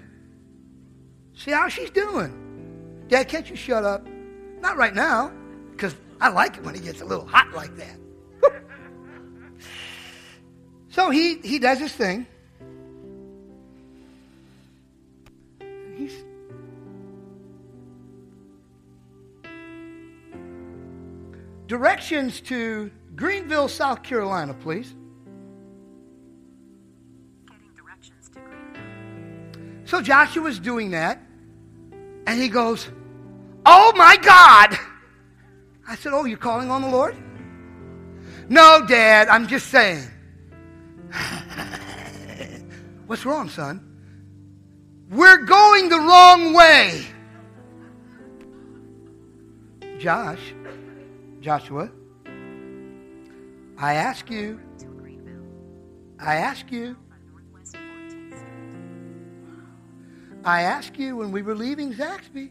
See 1.36 1.50
how 1.50 1.68
she's 1.68 1.90
doing. 1.90 3.04
Dad, 3.08 3.28
can't 3.28 3.48
you 3.48 3.56
shut 3.56 3.84
up? 3.84 4.06
Not 4.60 4.76
right 4.76 4.94
now, 4.94 5.32
because 5.72 5.94
I 6.20 6.28
like 6.28 6.56
it 6.56 6.64
when 6.64 6.74
he 6.74 6.80
gets 6.80 7.00
a 7.00 7.04
little 7.04 7.26
hot 7.26 7.52
like 7.52 7.76
that. 7.76 7.98
so 10.90 11.10
he, 11.10 11.36
he 11.38 11.58
does 11.58 11.78
his 11.78 11.92
thing. 11.92 12.26
Directions 21.66 22.40
to 22.42 22.90
Greenville, 23.16 23.68
South 23.68 24.02
Carolina, 24.02 24.54
please. 24.54 24.94
So 29.94 30.02
Joshua's 30.02 30.58
doing 30.58 30.90
that, 30.90 31.22
and 32.26 32.42
he 32.42 32.48
goes, 32.48 32.88
Oh 33.64 33.92
my 33.94 34.16
God! 34.16 34.76
I 35.86 35.94
said, 35.94 36.12
Oh, 36.12 36.24
you're 36.24 36.36
calling 36.36 36.68
on 36.68 36.82
the 36.82 36.88
Lord? 36.88 37.14
No, 38.48 38.84
Dad, 38.88 39.28
I'm 39.28 39.46
just 39.46 39.68
saying. 39.68 40.02
What's 43.06 43.24
wrong, 43.24 43.48
son? 43.48 43.88
We're 45.10 45.44
going 45.44 45.88
the 45.88 46.00
wrong 46.00 46.54
way. 46.54 47.06
Josh, 50.00 50.54
Joshua, 51.40 51.88
I 53.78 53.94
ask 53.94 54.28
you, 54.28 54.58
I 56.18 56.34
ask 56.34 56.72
you, 56.72 56.96
I 60.44 60.62
asked 60.62 60.98
you 60.98 61.16
when 61.16 61.32
we 61.32 61.42
were 61.42 61.54
leaving 61.54 61.94
Zaxby, 61.94 62.50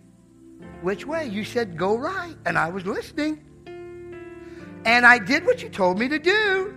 which 0.82 1.06
way? 1.06 1.28
You 1.28 1.44
said 1.44 1.78
go 1.78 1.96
right, 1.96 2.36
and 2.46 2.58
I 2.58 2.70
was 2.70 2.86
listening. 2.86 3.40
And 4.86 5.06
I 5.06 5.20
did 5.20 5.46
what 5.46 5.62
you 5.62 5.70
told 5.70 6.00
me 6.00 6.08
to 6.10 6.20
do. 6.20 6.76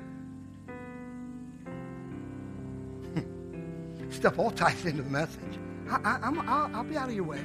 Stuff 4.11 4.39
all 4.39 4.51
ties 4.51 4.85
into 4.85 5.03
the 5.03 5.11
message. 5.11 5.41
I, 5.89 6.29
will 6.29 6.85
be 6.85 6.97
out 6.97 7.09
of 7.09 7.15
your 7.15 7.25
way. 7.25 7.41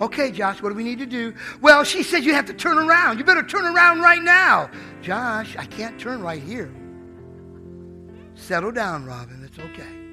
Okay, 0.00 0.30
Josh, 0.30 0.62
what 0.62 0.68
do 0.68 0.76
we 0.76 0.84
need 0.84 1.00
to 1.00 1.06
do? 1.06 1.34
Well, 1.60 1.82
she 1.82 2.04
said 2.04 2.24
you 2.24 2.32
have 2.34 2.46
to 2.46 2.54
turn 2.54 2.78
around. 2.78 3.18
You 3.18 3.24
better 3.24 3.42
turn 3.42 3.64
around 3.64 4.00
right 4.00 4.22
now. 4.22 4.70
Josh, 5.02 5.56
I 5.56 5.64
can't 5.64 5.98
turn 5.98 6.22
right 6.22 6.42
here. 6.42 6.72
Settle 8.36 8.70
down, 8.70 9.04
Robin. 9.04 9.42
It's 9.44 9.58
okay. 9.58 10.07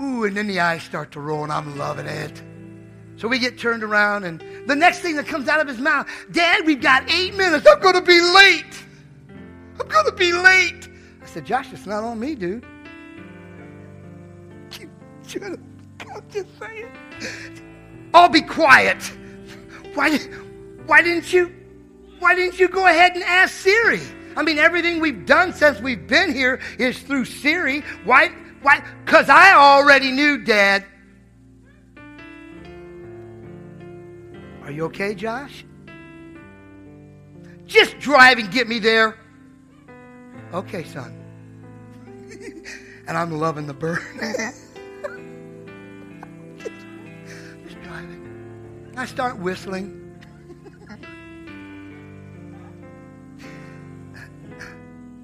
Ooh, 0.00 0.24
and 0.24 0.36
then 0.36 0.46
the 0.46 0.60
eyes 0.60 0.82
start 0.82 1.12
to 1.12 1.20
roll, 1.20 1.42
and 1.42 1.52
I'm 1.52 1.76
loving 1.76 2.06
it. 2.06 2.42
So 3.16 3.26
we 3.26 3.38
get 3.38 3.58
turned 3.58 3.82
around, 3.82 4.24
and 4.24 4.42
the 4.66 4.76
next 4.76 5.00
thing 5.00 5.16
that 5.16 5.26
comes 5.26 5.48
out 5.48 5.60
of 5.60 5.66
his 5.66 5.78
mouth, 5.78 6.06
Dad, 6.30 6.64
we've 6.64 6.80
got 6.80 7.10
eight 7.10 7.34
minutes. 7.34 7.66
I'm 7.68 7.80
going 7.80 7.96
to 7.96 8.02
be 8.02 8.20
late. 8.20 8.84
I'm 9.80 9.88
going 9.88 10.06
to 10.06 10.12
be 10.12 10.32
late. 10.32 10.88
I 11.20 11.26
said, 11.26 11.44
Josh, 11.44 11.72
it's 11.72 11.86
not 11.86 12.04
on 12.04 12.20
me, 12.20 12.34
dude. 12.34 12.64
You. 15.30 15.58
I'm 16.00 16.22
just 16.30 16.46
saying. 16.58 16.90
I'll 18.14 18.28
be 18.28 18.40
quiet. 18.40 19.02
Why, 19.94 20.16
why 20.86 21.02
didn't 21.02 21.32
you? 21.32 21.52
Why 22.20 22.34
didn't 22.34 22.58
you 22.58 22.68
go 22.68 22.86
ahead 22.86 23.12
and 23.14 23.22
ask 23.24 23.52
Siri? 23.52 24.00
I 24.36 24.42
mean, 24.42 24.58
everything 24.58 25.00
we've 25.00 25.26
done 25.26 25.52
since 25.52 25.80
we've 25.80 26.06
been 26.06 26.32
here 26.32 26.60
is 26.78 27.00
through 27.00 27.26
Siri. 27.26 27.82
Why? 28.04 28.30
Why? 28.62 28.82
Because 29.04 29.28
I 29.28 29.54
already 29.54 30.10
knew, 30.10 30.38
Dad. 30.38 30.84
Are 34.62 34.70
you 34.70 34.84
okay, 34.86 35.14
Josh? 35.14 35.64
Just 37.66 37.98
drive 37.98 38.38
and 38.38 38.50
get 38.50 38.68
me 38.68 38.78
there. 38.78 39.18
Okay, 40.52 40.84
son. 40.84 41.14
and 43.06 43.16
I'm 43.16 43.30
loving 43.30 43.66
the 43.66 43.74
burn. 43.74 44.00
just 46.58 47.82
driving. 47.82 48.92
I 48.96 49.06
start 49.06 49.38
whistling. 49.38 50.07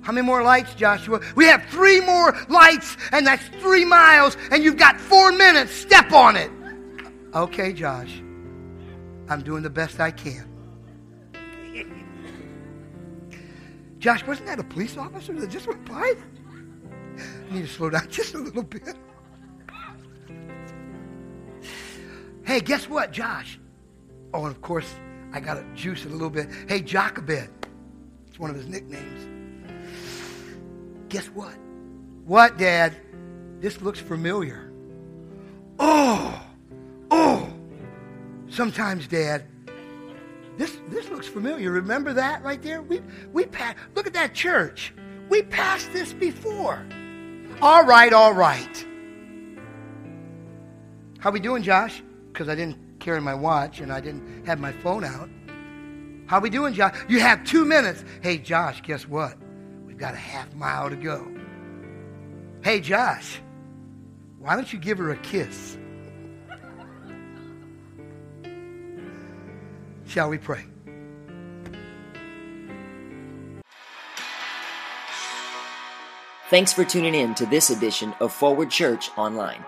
How 0.04 0.12
many 0.12 0.26
more 0.26 0.42
lights, 0.42 0.74
Joshua? 0.74 1.18
We 1.34 1.46
have 1.46 1.64
three 1.70 1.98
more 2.00 2.36
lights, 2.50 2.98
and 3.10 3.26
that's 3.26 3.42
three 3.60 3.86
miles, 3.86 4.36
and 4.50 4.62
you've 4.62 4.76
got 4.76 5.00
four 5.00 5.32
minutes. 5.32 5.72
Step 5.72 6.12
on 6.12 6.36
it. 6.36 6.50
Okay, 7.34 7.72
Josh. 7.72 8.22
I'm 9.30 9.42
doing 9.42 9.62
the 9.62 9.70
best 9.70 10.00
I 10.00 10.10
can. 10.10 10.46
Josh, 13.98 14.26
wasn't 14.26 14.48
that 14.48 14.58
a 14.58 14.64
police 14.64 14.98
officer 14.98 15.32
that 15.32 15.48
just 15.48 15.66
went 15.66 15.86
by? 15.86 16.12
I 17.16 17.54
need 17.54 17.62
to 17.62 17.68
slow 17.68 17.88
down 17.88 18.06
just 18.10 18.34
a 18.34 18.38
little 18.38 18.62
bit. 18.62 18.94
Hey, 22.44 22.60
guess 22.60 22.90
what, 22.90 23.10
Josh? 23.10 23.58
Oh, 24.34 24.44
and 24.44 24.54
of 24.54 24.60
course, 24.60 24.94
I 25.32 25.40
got 25.40 25.54
to 25.54 25.64
juice 25.74 26.04
it 26.04 26.10
a 26.10 26.12
little 26.12 26.28
bit. 26.28 26.50
Hey, 26.68 26.82
Jochebed. 26.82 27.48
It's 28.28 28.38
one 28.38 28.50
of 28.50 28.56
his 28.56 28.66
nicknames. 28.66 29.33
Guess 31.14 31.26
what? 31.28 31.54
What, 32.24 32.58
Dad? 32.58 32.96
This 33.60 33.80
looks 33.80 34.00
familiar. 34.00 34.72
Oh, 35.78 36.44
oh. 37.08 37.52
Sometimes, 38.48 39.06
Dad, 39.06 39.44
this, 40.58 40.76
this 40.88 41.08
looks 41.10 41.28
familiar. 41.28 41.70
Remember 41.70 42.12
that 42.14 42.42
right 42.42 42.60
there? 42.60 42.82
We, 42.82 43.00
we 43.32 43.44
passed, 43.44 43.76
look 43.94 44.08
at 44.08 44.12
that 44.14 44.34
church. 44.34 44.92
We 45.28 45.42
passed 45.42 45.92
this 45.92 46.12
before. 46.12 46.84
All 47.62 47.84
right, 47.84 48.12
all 48.12 48.34
right. 48.34 48.84
How 51.20 51.30
we 51.30 51.38
doing, 51.38 51.62
Josh? 51.62 52.02
Because 52.32 52.48
I 52.48 52.56
didn't 52.56 52.98
carry 52.98 53.20
my 53.20 53.34
watch 53.34 53.78
and 53.78 53.92
I 53.92 54.00
didn't 54.00 54.46
have 54.48 54.58
my 54.58 54.72
phone 54.72 55.04
out. 55.04 55.30
How 56.26 56.40
we 56.40 56.50
doing, 56.50 56.74
Josh? 56.74 56.96
You 57.08 57.20
have 57.20 57.44
two 57.44 57.64
minutes. 57.64 58.04
Hey, 58.20 58.36
Josh, 58.36 58.82
guess 58.82 59.06
what? 59.06 59.38
We've 59.94 60.00
got 60.00 60.14
a 60.14 60.16
half 60.16 60.52
mile 60.56 60.90
to 60.90 60.96
go. 60.96 61.24
Hey, 62.64 62.80
Josh, 62.80 63.40
why 64.40 64.56
don't 64.56 64.72
you 64.72 64.78
give 64.80 64.98
her 64.98 65.12
a 65.12 65.16
kiss? 65.18 65.78
Shall 70.04 70.30
we 70.30 70.38
pray? 70.38 70.64
Thanks 76.50 76.72
for 76.72 76.84
tuning 76.84 77.14
in 77.14 77.36
to 77.36 77.46
this 77.46 77.70
edition 77.70 78.14
of 78.18 78.32
Forward 78.32 78.70
Church 78.70 79.10
Online. 79.16 79.64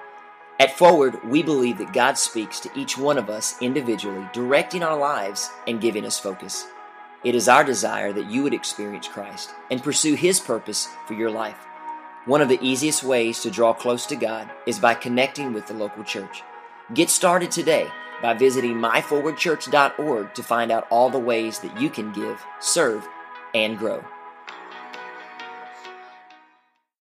At 0.59 0.77
Forward, 0.77 1.25
we 1.25 1.45
believe 1.45 1.79
that 1.79 1.93
God 1.93 2.19
speaks 2.19 2.59
to 2.59 2.71
each 2.75 2.99
one 2.99 3.17
of 3.17 3.31
us 3.31 3.55
individually, 3.63 4.29
directing 4.33 4.83
our 4.83 4.99
lives 4.99 5.49
and 5.69 5.81
giving 5.81 6.05
us 6.05 6.19
focus. 6.19 6.67
It 7.27 7.35
is 7.35 7.49
our 7.49 7.65
desire 7.65 8.13
that 8.13 8.31
you 8.31 8.45
would 8.45 8.55
experience 8.55 9.09
Christ 9.09 9.51
and 9.69 9.83
pursue 9.83 10.15
His 10.15 10.39
purpose 10.39 10.87
for 11.09 11.15
your 11.15 11.29
life. 11.29 11.59
One 12.25 12.41
of 12.41 12.49
the 12.49 12.61
easiest 12.63 13.03
ways 13.03 13.41
to 13.41 13.51
draw 13.51 13.73
close 13.73 14.07
to 14.07 14.15
God 14.15 14.49
is 14.65 14.79
by 14.79 14.95
connecting 14.95 15.53
with 15.53 15.67
the 15.67 15.75
local 15.75 16.05
church. 16.05 16.45
Get 16.95 17.11
started 17.11 17.51
today 17.51 17.89
by 18.23 18.35
visiting 18.35 18.75
myforwardchurch.org 18.75 20.35
to 20.35 20.43
find 20.45 20.71
out 20.71 20.87
all 20.89 21.11
the 21.11 21.19
ways 21.19 21.59
that 21.59 21.81
you 21.81 21.91
can 21.91 22.13
give, 22.13 22.41
serve, 22.61 23.05
and 23.57 23.77
grow. 23.77 24.05